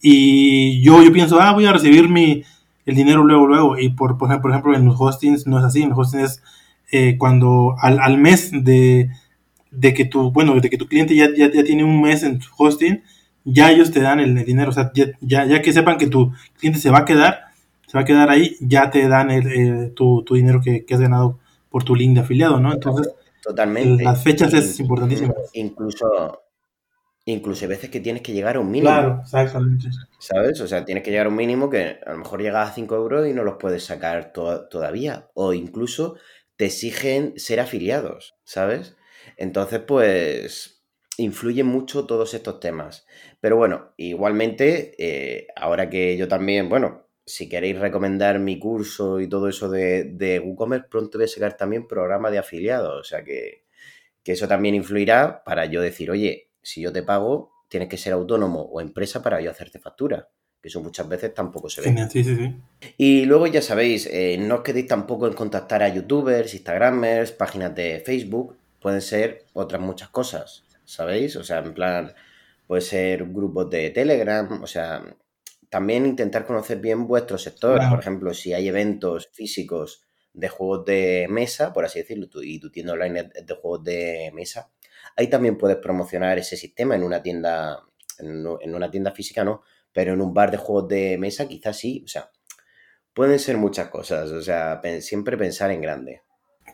y 0.02 0.82
yo, 0.82 1.02
yo 1.02 1.12
pienso, 1.12 1.40
ah, 1.40 1.54
voy 1.54 1.66
a 1.66 1.74
recibir 1.74 2.10
mi, 2.10 2.44
el 2.86 2.96
dinero 2.96 3.24
luego, 3.24 3.48
luego, 3.48 3.78
y 3.78 3.90
por, 3.90 4.18
por 4.18 4.30
ejemplo 4.30 4.76
en 4.76 4.86
los 4.86 4.96
hostings 5.00 5.48
no 5.48 5.58
es 5.58 5.66
así, 5.66 5.82
en 5.82 5.90
los 5.90 6.00
hostings 6.00 6.24
es 6.24 6.44
eh, 6.92 7.18
cuando 7.18 7.76
al, 7.80 8.00
al 8.00 8.18
mes 8.18 8.52
de, 8.52 9.10
de, 9.72 9.94
que 9.94 10.06
tu, 10.06 10.32
bueno, 10.32 10.60
de 10.60 10.70
que 10.70 10.78
tu 10.78 10.88
cliente 10.88 11.16
ya, 11.16 11.30
ya, 11.36 11.52
ya, 11.52 11.64
tiene 11.64 11.84
un 11.84 12.02
mes 12.02 12.24
en 12.24 12.40
tu 12.40 12.48
hosting, 12.58 13.04
ya 13.44 13.72
ellos 13.72 13.92
te 13.92 14.02
dan 14.02 14.20
el, 14.20 14.44
dinero, 14.46 14.70
o 14.70 14.74
sea, 14.74 14.92
ya, 14.94 15.46
ya, 15.46 15.62
que 15.62 15.74
sepan 15.74 15.98
que 15.98 16.08
tu 16.08 16.34
cliente 16.58 16.80
se 16.80 16.90
va 16.90 17.00
a 17.00 17.06
quedar, 17.06 17.46
se 17.88 17.98
va 17.98 18.02
a 18.02 18.06
quedar 18.06 18.30
ahí, 18.30 18.58
ya 18.60 18.90
te 18.90 19.08
dan 19.08 19.32
el, 19.32 19.94
tu, 19.94 20.24
tu, 20.24 20.36
dinero 20.36 20.62
que, 20.62 20.86
que, 20.86 20.94
has 20.94 21.00
ganado 21.00 21.40
por 21.70 21.84
tu 21.84 21.96
link 21.96 22.16
de 22.16 22.22
afiliado, 22.22 22.60
¿no? 22.60 22.74
Entonces, 22.74 23.14
Totalmente. 23.48 24.04
las 24.04 24.22
fechas 24.24 24.54
es 24.54 24.80
importantísimo. 24.80 25.34
Incluso, 25.54 26.44
incluso 27.26 27.64
hay 27.64 27.70
veces 27.70 27.90
que 27.90 28.02
tienes 28.02 28.22
que 28.22 28.34
llegar 28.34 28.58
a 28.58 28.60
un 28.60 28.70
mínimo. 28.70 28.90
Claro, 28.92 29.20
exactamente. 29.24 29.88
¿Sabes? 30.20 30.60
O 30.60 30.68
sea, 30.68 30.84
tienes 30.84 31.04
que 31.04 31.12
llegar 31.12 31.28
a 31.28 31.30
un 31.30 31.36
mínimo 31.36 31.70
que 31.70 31.98
a 32.06 32.12
lo 32.12 32.18
mejor 32.18 32.42
llegas 32.42 32.70
a 32.70 32.74
5 32.74 32.96
euros 32.96 33.28
y 33.28 33.34
no 33.34 33.44
los 33.44 33.56
puedes 33.56 33.86
sacar 33.86 34.34
todavía. 34.34 35.30
O 35.34 35.54
incluso 35.54 36.16
te 36.58 36.66
exigen 36.66 37.34
ser 37.40 37.60
afiliados, 37.60 38.36
¿sabes? 38.44 38.96
Entonces, 39.38 39.80
pues, 39.82 40.84
influyen 41.18 41.68
mucho 41.68 42.06
todos 42.06 42.34
estos 42.34 42.60
temas. 42.60 43.06
Pero 43.40 43.58
bueno, 43.58 43.94
igualmente, 43.98 44.94
eh, 44.98 45.48
ahora 45.56 45.90
que 45.90 46.18
yo 46.18 46.28
también, 46.28 46.70
bueno, 46.70 47.08
si 47.26 47.50
queréis 47.50 47.80
recomendar 47.80 48.40
mi 48.40 48.60
curso 48.60 49.20
y 49.20 49.28
todo 49.28 49.50
eso 49.50 49.70
de, 49.70 50.06
de 50.06 50.40
WooCommerce, 50.40 50.88
pronto 50.90 51.18
voy 51.18 51.26
a 51.26 51.28
sacar 51.28 51.58
también 51.58 51.88
programa 51.88 52.32
de 52.32 52.40
afiliados. 52.40 53.00
O 53.00 53.04
sea 53.04 53.24
que, 53.24 53.66
que 54.24 54.34
eso 54.34 54.48
también 54.48 54.76
influirá 54.76 55.44
para 55.46 55.66
yo 55.66 55.82
decir, 55.82 56.12
oye, 56.12 56.52
si 56.62 56.82
yo 56.82 56.94
te 56.94 57.04
pago, 57.04 57.52
tienes 57.70 57.90
que 57.90 57.98
ser 57.98 58.14
autónomo 58.14 58.62
o 58.64 58.82
empresa 58.82 59.22
para 59.24 59.42
yo 59.42 59.52
hacerte 59.52 59.80
factura 59.80 60.30
que 60.68 60.70
eso 60.70 60.82
muchas 60.82 61.08
veces 61.08 61.34
tampoco 61.34 61.70
se 61.70 61.82
ve. 61.82 62.10
Sí, 62.12 62.24
sí, 62.24 62.36
sí. 62.36 62.56
Y 62.98 63.26
luego 63.26 63.48
ya 63.48 63.62
sabéis, 63.62 64.08
eh, 64.12 64.38
no 64.38 64.56
os 64.56 64.62
quedéis 64.62 64.88
tampoco 64.88 65.26
en 65.28 65.34
contactar 65.34 65.82
a 65.82 65.88
youtubers, 65.88 66.54
instagramers, 66.54 67.32
páginas 67.32 67.74
de 67.74 68.02
Facebook, 68.06 68.58
pueden 68.82 69.02
ser 69.02 69.46
otras 69.54 69.82
muchas 69.82 70.10
cosas, 70.10 70.64
¿sabéis? 70.84 71.38
O 71.38 71.44
sea, 71.44 71.60
en 71.60 71.74
plan, 71.74 72.14
puede 72.68 72.82
ser 72.82 73.26
grupos 73.26 73.70
de 73.70 73.92
Telegram, 73.92 74.62
o 74.62 74.68
sea, 74.68 75.04
también 75.70 76.06
intentar 76.06 76.46
conocer 76.46 76.80
bien 76.80 77.08
vuestro 77.08 77.38
sector, 77.38 77.80
por 77.90 78.00
ejemplo, 78.00 78.34
si 78.34 78.54
hay 78.54 78.68
eventos 78.68 79.30
físicos 79.32 80.04
de 80.34 80.50
juegos 80.50 80.86
de 80.86 81.28
mesa, 81.30 81.72
por 81.72 81.86
así 81.86 82.00
decirlo, 82.00 82.28
y 82.44 82.60
tu 82.60 82.70
tienda 82.70 82.94
online 82.94 83.24
de 83.24 83.56
juegos 83.56 83.84
de 83.86 84.32
mesa, 84.34 84.70
ahí 85.16 85.28
también 85.28 85.58
puedes 85.58 85.78
promocionar 85.78 86.38
ese 86.38 86.58
sistema 86.58 86.96
en 86.96 87.04
una 87.04 87.24
tienda, 87.24 87.80
en 88.20 88.76
una 88.76 88.92
tienda 88.92 89.12
física 89.12 89.44
no, 89.44 89.64
pero 89.98 90.14
en 90.14 90.22
un 90.22 90.32
bar 90.32 90.52
de 90.52 90.58
juegos 90.58 90.88
de 90.90 91.18
mesa 91.18 91.48
quizás 91.48 91.76
sí, 91.76 92.04
o 92.06 92.08
sea, 92.08 92.30
pueden 93.16 93.40
ser 93.40 93.58
muchas 93.58 93.88
cosas, 93.88 94.30
o 94.30 94.44
sea, 94.44 94.80
siempre 95.02 95.36
pensar 95.38 95.72
en 95.72 95.82
grande. 95.82 96.22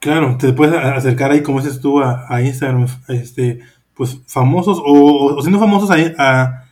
Claro, 0.01 0.37
te 0.37 0.51
puedes 0.51 0.75
acercar 0.75 1.31
ahí, 1.31 1.41
como 1.41 1.61
dices 1.61 1.79
tú, 1.79 2.01
a, 2.01 2.41
Instagram, 2.41 2.85
este, 3.07 3.61
pues 3.93 4.19
famosos 4.27 4.81
o, 4.85 5.37
siendo 5.39 5.57
famosos 5.57 5.89
a, 5.89 6.65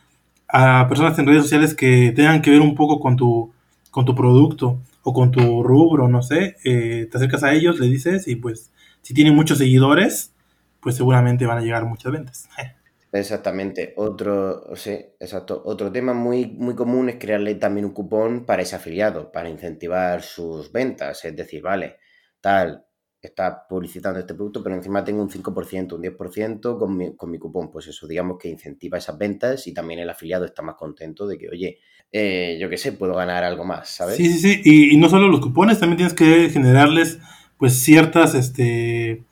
a, 0.46 0.88
personas 0.88 1.18
en 1.18 1.26
redes 1.26 1.44
sociales 1.44 1.74
que 1.74 2.12
tengan 2.14 2.42
que 2.42 2.50
ver 2.50 2.60
un 2.60 2.74
poco 2.74 3.00
con 3.00 3.16
tu, 3.16 3.50
con 3.90 4.04
tu 4.04 4.14
producto 4.14 4.78
o 5.04 5.14
con 5.14 5.30
tu 5.30 5.62
rubro, 5.62 6.06
no 6.06 6.20
sé, 6.20 6.56
eh, 6.64 7.08
te 7.10 7.16
acercas 7.16 7.44
a 7.44 7.54
ellos, 7.54 7.80
le 7.80 7.86
dices 7.86 8.28
y 8.28 8.36
pues 8.36 8.72
si 9.00 9.14
tienen 9.14 9.34
muchos 9.34 9.56
seguidores, 9.56 10.34
pues 10.80 10.96
seguramente 10.96 11.46
van 11.46 11.56
a 11.56 11.62
llegar 11.62 11.86
muchas 11.86 12.12
ventas. 12.12 12.46
Exactamente. 13.12 13.92
Otro, 13.96 14.64
exacto. 14.72 15.62
Otro 15.66 15.92
tema 15.92 16.14
muy, 16.14 16.46
muy 16.46 16.74
común 16.74 17.10
es 17.10 17.16
crearle 17.16 17.54
también 17.56 17.84
un 17.84 17.92
cupón 17.92 18.46
para 18.46 18.62
ese 18.62 18.76
afiliado, 18.76 19.30
para 19.30 19.50
incentivar 19.50 20.22
sus 20.22 20.72
ventas. 20.72 21.22
Es 21.26 21.36
decir, 21.36 21.60
vale, 21.60 21.98
tal, 22.40 22.86
está 23.20 23.68
publicitando 23.68 24.18
este 24.18 24.34
producto, 24.34 24.62
pero 24.62 24.74
encima 24.74 25.04
tengo 25.04 25.22
un 25.22 25.28
5%, 25.28 25.92
un 25.92 26.02
10% 26.02 26.78
con 26.78 26.96
mi, 26.96 27.14
con 27.14 27.30
mi 27.30 27.38
cupón. 27.38 27.70
Pues 27.70 27.86
eso, 27.86 28.06
digamos 28.06 28.38
que 28.38 28.48
incentiva 28.48 28.96
esas 28.96 29.18
ventas 29.18 29.66
y 29.66 29.74
también 29.74 30.00
el 30.00 30.08
afiliado 30.08 30.46
está 30.46 30.62
más 30.62 30.76
contento 30.76 31.26
de 31.26 31.36
que, 31.36 31.50
oye, 31.50 31.78
eh, 32.10 32.56
yo 32.58 32.70
qué 32.70 32.78
sé, 32.78 32.92
puedo 32.92 33.14
ganar 33.14 33.44
algo 33.44 33.64
más, 33.64 33.90
¿sabes? 33.90 34.16
Sí, 34.16 34.26
sí, 34.32 34.38
sí. 34.38 34.62
Y, 34.64 34.96
no 34.96 35.10
solo 35.10 35.28
los 35.28 35.40
cupones, 35.40 35.78
también 35.78 35.98
tienes 35.98 36.14
que 36.14 36.48
generarles, 36.48 37.18
pues, 37.58 37.74
ciertas, 37.74 38.34
este, 38.34 39.24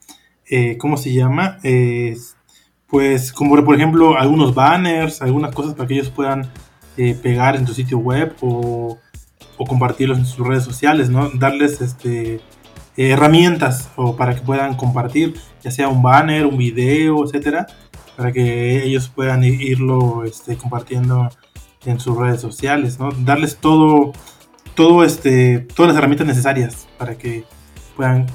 eh, 0.50 0.76
¿cómo 0.76 0.98
se 0.98 1.14
llama? 1.14 1.58
Pues 2.90 3.32
como 3.32 3.62
por 3.64 3.74
ejemplo 3.74 4.18
algunos 4.18 4.54
banners, 4.54 5.22
algunas 5.22 5.54
cosas 5.54 5.74
para 5.74 5.86
que 5.86 5.94
ellos 5.94 6.10
puedan 6.10 6.50
eh, 6.96 7.14
pegar 7.14 7.56
en 7.56 7.64
tu 7.64 7.72
sitio 7.72 7.98
web 7.98 8.34
o, 8.40 8.98
compartirlos 9.68 10.18
en 10.18 10.24
sus 10.24 10.46
redes 10.46 10.64
sociales, 10.64 11.10
¿no? 11.10 11.28
Darles 11.34 11.82
este, 11.82 12.40
herramientas 12.96 13.90
o 13.94 14.16
para 14.16 14.34
que 14.34 14.40
puedan 14.40 14.74
compartir, 14.74 15.34
ya 15.62 15.70
sea 15.70 15.88
un 15.88 16.02
banner, 16.02 16.46
un 16.46 16.56
video, 16.56 17.22
etcétera, 17.26 17.66
para 18.16 18.32
que 18.32 18.82
ellos 18.82 19.12
puedan 19.14 19.44
irlo 19.44 20.24
este, 20.24 20.56
compartiendo 20.56 21.28
en 21.84 22.00
sus 22.00 22.16
redes 22.16 22.40
sociales, 22.40 22.98
¿no? 22.98 23.10
Darles 23.12 23.58
todo, 23.58 24.12
todo 24.74 25.04
este, 25.04 25.58
todas 25.58 25.88
las 25.88 25.98
herramientas 25.98 26.26
necesarias 26.26 26.88
para 26.96 27.18
que 27.18 27.44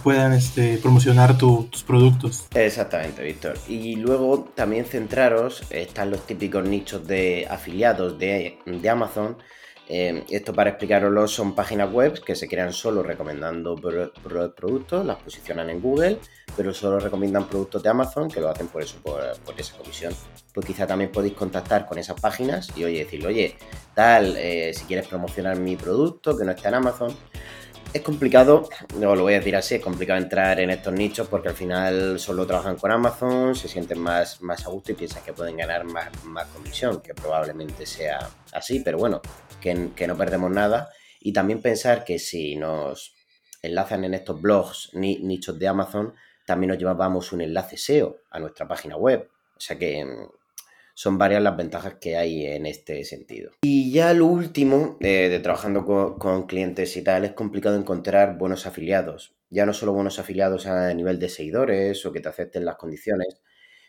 puedan, 0.04 0.34
este, 0.34 0.78
promocionar 0.78 1.38
tus 1.38 1.84
productos. 1.84 2.48
Exactamente, 2.54 3.24
Víctor. 3.24 3.58
Y 3.68 3.96
luego 3.96 4.50
también 4.56 4.86
centraros, 4.86 5.64
están 5.70 6.12
los 6.12 6.26
típicos 6.26 6.64
nichos 6.68 7.08
de 7.08 7.48
afiliados 7.50 8.18
de, 8.20 8.60
Amazon. 8.90 9.38
Eh, 9.88 10.24
esto 10.30 10.52
para 10.52 10.72
explicaroslo 10.72 11.28
son 11.28 11.54
páginas 11.54 11.92
web 11.92 12.20
que 12.24 12.36
se 12.36 12.48
crean 12.48 12.74
solo 12.74 13.04
recomendando 13.04 13.76
productos, 13.76 15.06
las 15.06 15.18
posicionan 15.18 15.70
en 15.70 15.80
Google, 15.80 16.18
pero 16.58 16.74
solo 16.74 17.00
recomiendan 17.00 17.48
productos 17.48 17.84
de 17.84 17.90
Amazon, 17.90 18.30
que 18.30 18.40
lo 18.42 18.50
hacen 18.50 18.68
por 18.68 18.82
eso, 18.82 18.98
por, 19.04 19.22
esa 19.58 19.78
comisión. 19.78 20.14
Pues 20.54 20.66
quizá 20.66 20.88
también 20.88 21.12
podéis 21.12 21.34
contactar 21.34 21.86
con 21.86 22.00
esas 22.00 22.20
páginas 22.20 22.72
y 22.76 22.84
oye, 22.84 23.00
decirle, 23.00 23.28
oye, 23.28 23.58
tal, 23.94 24.36
eh, 24.38 24.74
si 24.74 24.86
quieres 24.86 25.08
promocionar 25.08 25.60
mi 25.60 25.76
producto 25.76 26.36
que 26.36 26.46
no 26.46 26.52
está 26.52 26.70
en 26.70 26.76
Amazon, 26.76 27.16
es 27.96 28.02
complicado, 28.02 28.68
no 29.00 29.16
lo 29.16 29.22
voy 29.22 29.36
a 29.36 29.38
decir 29.38 29.56
así, 29.56 29.76
es 29.76 29.82
complicado 29.82 30.22
entrar 30.22 30.60
en 30.60 30.70
estos 30.70 30.92
nichos 30.92 31.30
porque 31.30 31.48
al 31.48 31.56
final 31.56 32.20
solo 32.20 32.46
trabajan 32.46 32.76
con 32.76 32.92
Amazon, 32.92 33.56
se 33.56 33.70
sienten 33.70 34.00
más, 34.00 34.42
más 34.42 34.66
a 34.68 34.70
gusto 34.70 34.92
y 34.92 34.96
piensan 34.96 35.24
que 35.24 35.32
pueden 35.32 35.56
ganar 35.56 35.86
más, 35.86 36.10
más 36.26 36.46
comisión, 36.48 37.00
que 37.02 37.14
probablemente 37.14 37.86
sea 37.86 38.30
así, 38.52 38.82
pero 38.82 38.98
bueno, 38.98 39.22
que, 39.62 40.08
no 40.08 40.18
perdemos 40.18 40.52
nada. 40.52 40.90
Y 41.22 41.32
también 41.32 41.62
pensar 41.62 42.04
que 42.04 42.20
si 42.20 42.58
nos 42.58 43.16
enlazan 43.62 44.04
en 44.04 44.14
estos 44.14 44.42
blogs 44.42 44.90
ni, 44.92 45.20
nichos 45.20 45.58
de 45.58 45.70
Amazon, 45.70 46.14
también 46.46 46.72
nos 46.72 46.78
llevábamos 46.78 47.32
un 47.32 47.40
enlace 47.40 47.78
SEO 47.78 48.18
a 48.30 48.40
nuestra 48.40 48.68
página 48.68 48.98
web. 48.98 49.30
O 49.56 49.62
sea 49.62 49.80
que 49.80 50.06
son 50.96 51.18
varias 51.18 51.44
las 51.44 51.58
ventajas 51.58 51.96
que 51.96 52.16
hay 52.16 52.46
en 52.46 52.66
este 52.66 53.04
sentido. 53.04 53.52
Y 53.62 53.92
ya 53.92 54.14
lo 54.14 54.28
último, 54.28 54.98
de, 55.02 55.40
trabajando 55.40 55.86
con, 55.86 56.48
clientes 56.48 56.96
y 56.96 57.04
tal, 57.04 57.26
es 57.26 57.34
complicado 57.34 57.76
encontrar 57.76 58.38
buenos 58.38 58.66
afiliados. 58.66 59.36
Ya 59.50 59.66
no 59.66 59.74
solo 59.74 59.92
buenos 59.92 60.20
afiliados 60.20 60.66
a 60.68 60.94
nivel 60.94 61.20
de 61.20 61.28
seguidores 61.28 62.06
o 62.06 62.14
que 62.14 62.22
te 62.22 62.30
acepten 62.30 62.64
las 62.64 62.78
condiciones, 62.78 63.42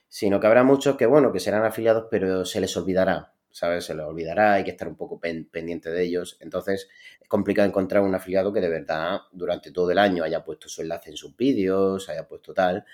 sino 0.09 0.41
que 0.41 0.49
habrá 0.49 0.65
muchos 0.65 0.97
que, 0.97 1.07
bueno, 1.07 1.33
que 1.33 1.39
serán 1.39 1.65
afiliados, 1.65 2.09
pero 2.11 2.45
se 2.45 2.61
les 2.61 2.77
olvidará, 2.77 3.35
¿sabes? 3.53 3.85
Se 3.85 3.95
les 3.95 4.05
olvidará, 4.05 4.55
hay 4.55 4.65
que 4.65 4.73
estar 4.73 4.89
un 4.89 4.97
poco 4.97 5.21
pendiente 5.21 5.91
de 5.91 6.03
ellos. 6.03 6.37
Entonces, 6.41 6.89
es 7.21 7.29
complicado 7.29 7.69
encontrar 7.69 8.03
un 8.03 8.17
afiliado 8.17 8.53
que 8.53 8.61
de 8.61 8.69
verdad 8.69 9.21
durante 9.31 9.71
todo 9.71 9.93
el 9.93 9.99
año 9.99 10.25
haya 10.25 10.45
puesto 10.45 10.69
su 10.69 10.83
enlace 10.83 11.11
en 11.11 11.17
sus 11.17 11.37
vídeos, 11.37 12.09
haya 12.09 12.27
puesto 12.27 12.53
tal, 12.53 12.85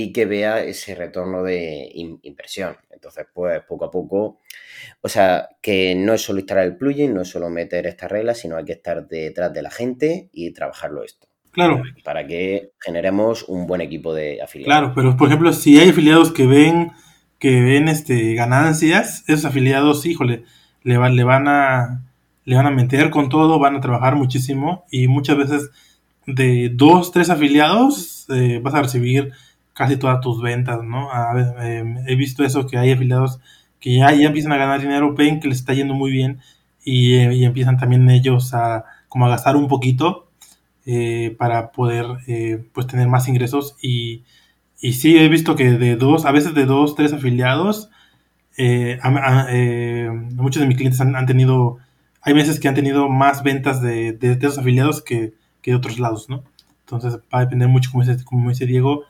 y 0.00 0.12
que 0.12 0.26
vea 0.26 0.62
ese 0.62 0.94
retorno 0.94 1.42
de 1.42 1.90
inversión. 2.22 2.76
Entonces, 2.88 3.26
pues 3.34 3.60
poco 3.66 3.86
a 3.86 3.90
poco, 3.90 4.38
o 5.00 5.08
sea, 5.08 5.48
que 5.60 5.96
no 5.96 6.14
es 6.14 6.22
solo 6.22 6.38
instalar 6.38 6.66
el 6.66 6.76
plugin, 6.76 7.12
no 7.12 7.22
es 7.22 7.28
solo 7.28 7.50
meter 7.50 7.84
estas 7.88 8.08
reglas, 8.08 8.38
sino 8.38 8.56
hay 8.56 8.64
que 8.64 8.74
estar 8.74 9.08
detrás 9.08 9.52
de 9.52 9.60
la 9.60 9.72
gente 9.72 10.28
y 10.32 10.52
trabajarlo 10.52 11.02
esto. 11.02 11.26
Claro. 11.50 11.82
Para 12.04 12.24
que 12.28 12.70
generemos 12.78 13.42
un 13.48 13.66
buen 13.66 13.80
equipo 13.80 14.14
de 14.14 14.40
afiliados. 14.40 14.72
Claro, 14.72 14.92
pero 14.94 15.16
por 15.16 15.26
ejemplo, 15.26 15.52
si 15.52 15.80
hay 15.80 15.90
afiliados 15.90 16.30
que 16.30 16.46
ven 16.46 16.92
que 17.40 17.60
ven 17.60 17.88
este 17.88 18.34
ganancias, 18.34 19.24
esos 19.26 19.46
afiliados, 19.46 20.06
híjole, 20.06 20.44
le, 20.84 20.96
le 21.10 21.24
van 21.24 21.48
a 21.48 22.04
le 22.44 22.54
van 22.54 22.66
a 22.66 22.70
meter 22.70 23.10
con 23.10 23.28
todo, 23.28 23.58
van 23.58 23.74
a 23.74 23.80
trabajar 23.80 24.14
muchísimo 24.14 24.84
y 24.92 25.08
muchas 25.08 25.36
veces 25.38 25.70
de 26.26 26.70
dos, 26.72 27.10
tres 27.10 27.30
afiliados 27.30 28.26
eh, 28.28 28.60
vas 28.62 28.74
a 28.74 28.82
recibir 28.82 29.32
casi 29.78 29.96
todas 29.96 30.20
tus 30.20 30.42
ventas, 30.42 30.82
¿no? 30.82 31.08
Em, 31.62 31.98
he 32.08 32.16
visto 32.16 32.42
eso, 32.44 32.66
que 32.66 32.76
hay 32.76 32.90
afiliados 32.90 33.38
que 33.78 33.94
ya, 33.96 34.12
ya 34.12 34.26
empiezan 34.26 34.50
a 34.50 34.56
ganar 34.56 34.80
dinero, 34.80 35.14
ven 35.14 35.38
que 35.38 35.46
les 35.46 35.58
está 35.58 35.72
yendo 35.72 35.94
muy 35.94 36.10
bien 36.10 36.40
y, 36.84 37.14
eh, 37.14 37.44
empiezan 37.44 37.78
también 37.78 38.10
ellos 38.10 38.54
a 38.54 38.84
como 39.08 39.26
a 39.26 39.28
gastar 39.28 39.54
un 39.56 39.68
poquito 39.68 40.32
eh, 40.84 41.36
para 41.38 41.70
poder 41.70 42.06
eh, 42.26 42.64
pues 42.72 42.88
tener 42.88 43.06
más 43.06 43.28
ingresos 43.28 43.76
y, 43.80 44.24
y 44.80 44.94
sí 44.94 45.16
he 45.16 45.28
visto 45.28 45.54
que 45.54 45.70
de 45.70 45.94
dos, 45.94 46.24
a 46.24 46.32
veces 46.32 46.54
de 46.54 46.64
dos, 46.66 46.96
tres 46.96 47.12
afiliados, 47.12 47.88
muchos 50.34 50.60
de 50.60 50.66
mis 50.66 50.76
clientes 50.76 51.00
han, 51.00 51.26
tenido, 51.26 51.78
hay 52.20 52.34
meses 52.34 52.58
que 52.58 52.66
han 52.66 52.74
tenido 52.74 53.08
más 53.08 53.44
ventas 53.44 53.80
de, 53.80 54.12
de, 54.12 54.32
esos 54.32 54.58
afiliados 54.58 55.02
que, 55.02 55.34
que, 55.62 55.70
de 55.70 55.76
otros 55.76 56.00
lados, 56.00 56.28
¿no? 56.28 56.42
Entonces 56.80 57.20
va 57.32 57.38
a 57.38 57.40
depender 57.42 57.68
mucho, 57.68 57.90
como 57.92 58.04
dice, 58.04 58.24
como 58.24 58.48
dice 58.50 58.66
Diego, 58.66 59.04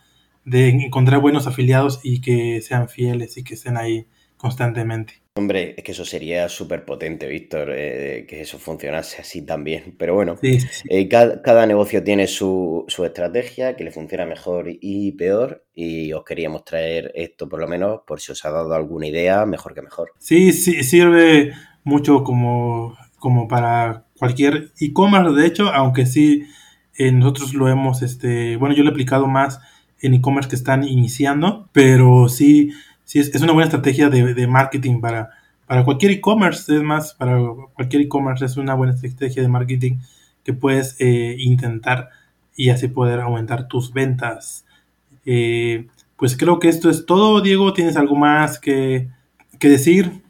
de 0.48 0.68
encontrar 0.68 1.20
buenos 1.20 1.46
afiliados 1.46 2.00
y 2.02 2.20
que 2.20 2.61
sean 2.62 2.88
fieles 2.88 3.37
y 3.37 3.44
que 3.44 3.54
estén 3.54 3.76
ahí 3.76 4.06
constantemente. 4.37 5.14
Hombre, 5.38 5.74
es 5.76 5.84
que 5.84 5.92
eso 5.92 6.04
sería 6.04 6.48
súper 6.48 6.84
potente, 6.84 7.28
Víctor, 7.28 7.68
eh, 7.72 8.26
que 8.28 8.40
eso 8.40 8.58
funcionase 8.58 9.20
así 9.20 9.42
también. 9.42 9.94
Pero 9.96 10.14
bueno, 10.14 10.37
eh, 10.42 11.08
cada, 11.08 11.66
negocio 11.66 12.02
tiene 12.02 12.26
su, 12.26 12.84
estrategia, 12.88 13.76
que 13.76 13.84
le 13.84 13.92
funciona 13.92 14.26
mejor 14.26 14.66
y 14.68 15.12
peor, 15.12 15.64
y 15.74 16.12
os 16.12 16.24
queríamos 16.24 16.64
traer 16.64 17.12
esto 17.14 17.48
por 17.48 17.61
lo 17.61 17.68
menos 17.68 18.00
por 18.04 18.20
si 18.20 18.32
os 18.32 18.44
ha 18.44 18.50
dado 18.50 18.74
alguna 18.74 19.06
idea, 19.06 19.46
mejor 19.46 19.74
que 19.74 19.82
mejor. 19.82 20.12
Sí, 20.18 20.52
sí, 20.52 20.82
sirve 20.82 21.52
mucho 21.84 22.24
como, 22.24 22.96
como 23.20 23.46
para 23.46 24.06
cualquier 24.18 24.72
e-commerce, 24.80 25.40
de 25.40 25.46
hecho, 25.46 25.68
aunque 25.68 26.06
sí 26.06 26.46
eh, 26.96 27.12
nosotros 27.12 27.54
lo 27.54 27.68
hemos, 27.68 28.02
este, 28.02 28.56
bueno, 28.56 28.74
yo 28.74 28.82
lo 28.82 28.90
he 28.90 28.92
aplicado 28.92 29.28
más 29.28 29.61
en 30.00 30.14
e-commerce 30.14 30.48
que 30.48 30.56
están 30.56 30.84
iniciando, 30.84 31.68
pero 31.72 32.28
sí, 32.28 32.72
sí 33.04 33.18
es, 33.18 33.34
una 33.42 33.52
buena 33.52 33.66
estrategia 33.66 34.08
de, 34.08 34.46
marketing 34.46 35.00
para, 35.00 35.30
para 35.66 35.84
cualquier 35.84 36.12
e-commerce, 36.12 36.74
es 36.74 36.82
más, 36.82 37.14
para 37.14 37.38
cualquier 37.74 38.02
e-commerce 38.02 38.44
es 38.44 38.56
una 38.56 38.74
buena 38.74 38.94
estrategia 38.94 39.42
de 39.42 39.48
marketing 39.48 39.98
que 40.44 40.52
puedes 40.52 40.96
eh, 40.98 41.37
intentar 41.38 42.11
y 42.56 42.70
así 42.70 42.88
poder 42.88 43.20
aumentar 43.20 43.68
tus 43.68 43.92
ventas. 43.92 44.64
Eh, 45.24 45.87
pues 46.16 46.37
creo 46.37 46.58
que 46.58 46.68
esto 46.68 46.90
es 46.90 47.06
todo, 47.06 47.40
Diego. 47.40 47.72
¿Tienes 47.72 47.96
algo 47.96 48.16
más 48.16 48.58
que, 48.58 49.08
que 49.58 49.68
decir? 49.68 50.22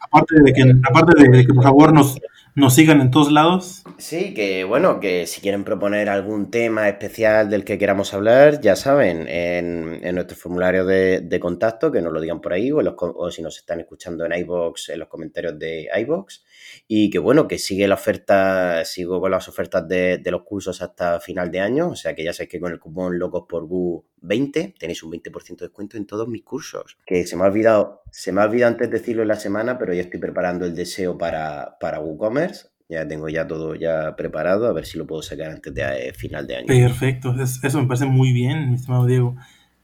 Aparte 0.00 0.34
de 0.42 0.52
que, 0.52 0.62
aparte 0.82 1.28
de 1.28 1.46
que 1.46 1.54
por 1.54 1.62
favor 1.62 1.92
nos, 1.92 2.18
nos 2.58 2.74
sigan 2.74 3.00
en 3.00 3.10
todos 3.10 3.30
lados. 3.30 3.84
Sí, 3.98 4.34
que 4.34 4.64
bueno, 4.64 5.00
que 5.00 5.26
si 5.26 5.40
quieren 5.40 5.64
proponer 5.64 6.08
algún 6.08 6.50
tema 6.50 6.88
especial 6.88 7.48
del 7.48 7.64
que 7.64 7.78
queramos 7.78 8.12
hablar, 8.14 8.60
ya 8.60 8.74
saben, 8.74 9.26
en, 9.28 10.14
nuestro 10.14 10.36
formulario 10.36 10.84
de, 10.84 11.40
contacto, 11.40 11.92
que 11.92 12.02
nos 12.02 12.12
lo 12.12 12.20
digan 12.20 12.40
por 12.40 12.52
ahí, 12.52 12.72
o, 12.72 12.78
o 12.78 13.30
si 13.30 13.42
nos 13.42 13.56
están 13.56 13.80
escuchando 13.80 14.26
en 14.26 14.32
iBox, 14.32 14.88
en 14.90 14.98
los 14.98 15.08
comentarios 15.08 15.58
de 15.58 15.88
iBox. 16.00 16.44
Y 16.86 17.10
que 17.10 17.18
bueno, 17.18 17.48
que 17.48 17.58
sigue 17.58 17.86
la 17.88 17.94
oferta, 17.94 18.84
sigo 18.84 19.20
con 19.20 19.30
las 19.30 19.48
ofertas 19.48 19.86
de, 19.88 20.20
los 20.26 20.42
cursos 20.42 20.80
hasta 20.82 21.20
final 21.20 21.50
de 21.50 21.60
año. 21.60 21.88
O 21.90 21.96
sea 21.96 22.14
que 22.14 22.24
ya 22.24 22.32
sabéis 22.32 22.50
que 22.50 22.60
con 22.60 22.72
el 22.72 22.78
cupón 22.78 23.18
Locos 23.18 23.44
por 23.48 23.66
Gu 23.66 24.04
20 24.20 24.74
tenéis 24.78 25.02
un 25.02 25.12
20% 25.12 25.56
de 25.56 25.66
descuento 25.66 25.96
en 25.96 26.06
todos 26.06 26.28
mis 26.28 26.42
cursos. 26.42 26.96
Que 27.06 27.26
se 27.26 27.36
me 27.36 27.42
ha 27.42 27.46
olvidado, 27.46 28.02
se 28.10 28.32
me 28.32 28.40
ha 28.40 28.44
olvidado 28.44 28.72
antes 28.72 28.90
decirlo 28.90 29.22
en 29.22 29.28
la 29.28 29.36
semana, 29.36 29.78
pero 29.78 29.92
ya 29.92 30.02
estoy 30.02 30.20
preparando 30.20 30.64
el 30.64 30.74
deseo 30.74 31.18
para, 31.18 31.76
para 31.80 32.00
WooCommerce. 32.00 32.68
Ya 32.88 33.06
tengo 33.06 33.28
ya 33.28 33.46
todo 33.46 33.74
ya 33.74 34.16
preparado, 34.16 34.66
a 34.66 34.72
ver 34.72 34.86
si 34.86 34.96
lo 34.96 35.06
puedo 35.06 35.20
sacar 35.20 35.50
antes 35.50 35.74
de 35.74 35.82
eh, 35.82 36.14
final 36.14 36.46
de 36.46 36.56
año. 36.56 36.66
Perfecto, 36.68 37.34
eso 37.38 37.82
me 37.82 37.86
parece 37.86 38.06
muy 38.06 38.32
bien, 38.32 38.70
mi 38.70 38.76
estimado 38.76 39.04
Diego. 39.04 39.36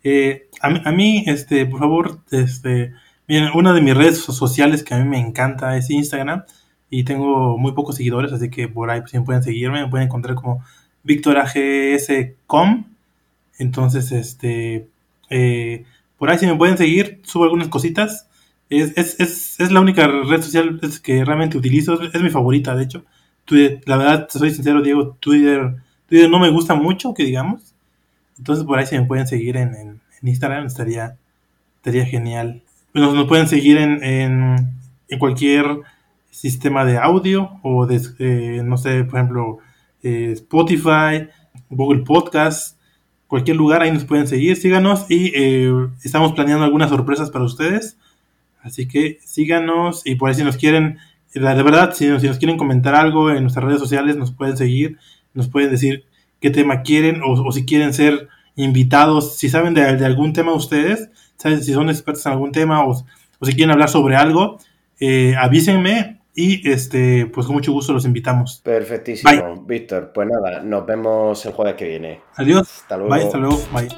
Eh, 0.02 0.48
a, 0.60 0.68
a, 0.68 0.92
mí, 0.92 1.24
este, 1.26 1.66
por 1.66 1.80
favor, 1.80 2.20
este, 2.30 2.92
miren, 3.28 3.50
una 3.54 3.74
de 3.74 3.82
mis 3.82 3.94
redes 3.94 4.18
sociales 4.18 4.82
que 4.82 4.94
a 4.94 4.98
mí 4.98 5.08
me 5.08 5.18
encanta 5.18 5.76
es 5.76 5.90
Instagram 5.90 6.44
y 6.94 7.02
tengo 7.02 7.58
muy 7.58 7.72
pocos 7.72 7.96
seguidores, 7.96 8.32
así 8.32 8.50
que 8.50 8.68
por 8.68 8.88
ahí 8.88 9.00
pues, 9.00 9.12
pueden 9.24 9.42
seguirme, 9.42 9.82
me 9.82 9.88
pueden 9.88 10.06
encontrar 10.06 10.36
como 10.36 10.62
VictorAGS.com. 11.02 12.84
Entonces, 13.58 14.12
este, 14.12 14.86
eh, 15.28 15.84
por 16.18 16.30
ahí 16.30 16.38
si 16.38 16.46
me 16.46 16.54
pueden 16.54 16.78
seguir, 16.78 17.20
subo 17.24 17.44
algunas 17.44 17.66
cositas. 17.66 18.28
Es, 18.70 18.96
es, 18.96 19.18
es, 19.18 19.58
es 19.58 19.72
la 19.72 19.80
única 19.80 20.06
red 20.06 20.40
social 20.40 20.80
que 21.02 21.24
realmente 21.24 21.58
utilizo, 21.58 22.00
es, 22.00 22.22
mi 22.22 22.30
favorita, 22.30 22.76
de 22.76 22.84
hecho. 22.84 23.04
la 23.86 23.96
verdad, 23.96 24.28
soy 24.30 24.52
sincero, 24.52 24.80
Diego, 24.80 25.16
Twitter, 25.18 25.74
Twitter 26.08 26.30
no 26.30 26.38
me 26.38 26.50
gusta 26.50 26.76
mucho, 26.76 27.12
que 27.12 27.24
digamos. 27.24 27.74
Entonces, 28.38 28.64
por 28.64 28.78
ahí 28.78 28.86
si 28.86 28.96
me 28.96 29.04
pueden 29.04 29.26
seguir 29.26 29.56
en, 29.56 29.74
en, 29.74 30.00
Instagram, 30.22 30.66
estaría, 30.66 31.16
estaría 31.78 32.06
genial. 32.06 32.62
Nos, 32.94 33.14
nos 33.14 33.26
pueden 33.26 33.48
seguir 33.48 33.78
en, 33.78 34.02
en, 34.04 34.70
en 35.08 35.18
cualquier 35.18 35.82
sistema 36.34 36.84
de 36.84 36.98
audio 36.98 37.60
o 37.62 37.86
de, 37.86 38.00
eh, 38.18 38.62
no 38.64 38.76
sé, 38.76 39.04
por 39.04 39.20
ejemplo, 39.20 39.58
eh, 40.02 40.32
Spotify, 40.32 41.28
Google 41.70 42.02
Podcast, 42.02 42.76
cualquier 43.28 43.56
lugar, 43.56 43.82
ahí 43.82 43.92
nos 43.92 44.04
pueden 44.04 44.26
seguir, 44.26 44.56
síganos 44.56 45.06
y 45.08 45.32
eh, 45.34 45.70
estamos 46.02 46.32
planeando 46.32 46.64
algunas 46.64 46.90
sorpresas 46.90 47.30
para 47.30 47.44
ustedes. 47.44 47.98
Así 48.62 48.88
que 48.88 49.18
síganos 49.24 50.04
y 50.04 50.16
por 50.16 50.28
ahí 50.28 50.34
si 50.34 50.42
nos 50.42 50.56
quieren, 50.56 50.98
de 51.32 51.40
verdad, 51.40 51.94
si 51.94 52.08
nos, 52.08 52.20
si 52.20 52.26
nos 52.26 52.38
quieren 52.38 52.56
comentar 52.56 52.96
algo 52.96 53.30
en 53.30 53.42
nuestras 53.42 53.64
redes 53.64 53.78
sociales, 53.80 54.16
nos 54.16 54.32
pueden 54.32 54.56
seguir, 54.56 54.98
nos 55.34 55.48
pueden 55.48 55.70
decir 55.70 56.04
qué 56.40 56.50
tema 56.50 56.82
quieren 56.82 57.20
o, 57.24 57.52
si 57.52 57.64
quieren 57.64 57.94
ser 57.94 58.28
invitados, 58.56 59.36
si 59.36 59.48
saben 59.48 59.74
de, 59.74 59.82
algún 60.04 60.32
tema 60.32 60.52
ustedes, 60.52 61.10
¿saben? 61.36 61.62
si 61.62 61.72
son 61.72 61.90
expertos 61.90 62.26
en 62.26 62.32
algún 62.32 62.50
tema 62.50 62.84
o, 62.84 62.90
o 62.90 63.46
si 63.46 63.52
quieren 63.52 63.70
hablar 63.70 63.88
sobre 63.88 64.16
algo, 64.16 64.58
avísenme 65.38 66.23
y 66.34 66.68
este, 66.68 67.26
pues 67.26 67.46
con 67.46 67.54
mucho 67.54 67.72
gusto 67.72 67.92
los 67.92 68.04
invitamos. 68.04 68.60
Perfectísimo, 68.62 69.64
Víctor. 69.66 70.12
Pues 70.12 70.28
nada, 70.28 70.60
nos 70.62 70.84
vemos 70.84 71.44
el 71.46 71.52
jueves 71.52 71.74
que 71.76 71.88
viene. 71.88 72.20
Adiós. 72.36 72.68
Hasta 72.82 72.96
luego. 72.96 73.14
Bye, 73.14 73.24
hasta 73.24 73.38
luego. 73.38 73.62
Bye. 73.72 73.88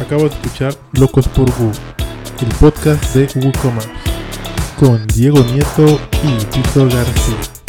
Acabo 0.00 0.22
de 0.22 0.28
escuchar 0.28 0.74
Locos 0.92 1.28
por 1.28 1.50
Gu, 1.50 1.70
el 2.40 2.54
podcast 2.58 3.14
de 3.14 3.40
WooCommerce, 3.40 3.90
con 4.78 5.06
Diego 5.08 5.38
Nieto 5.44 6.00
y 6.24 6.56
Víctor 6.56 6.92
García. 6.92 7.61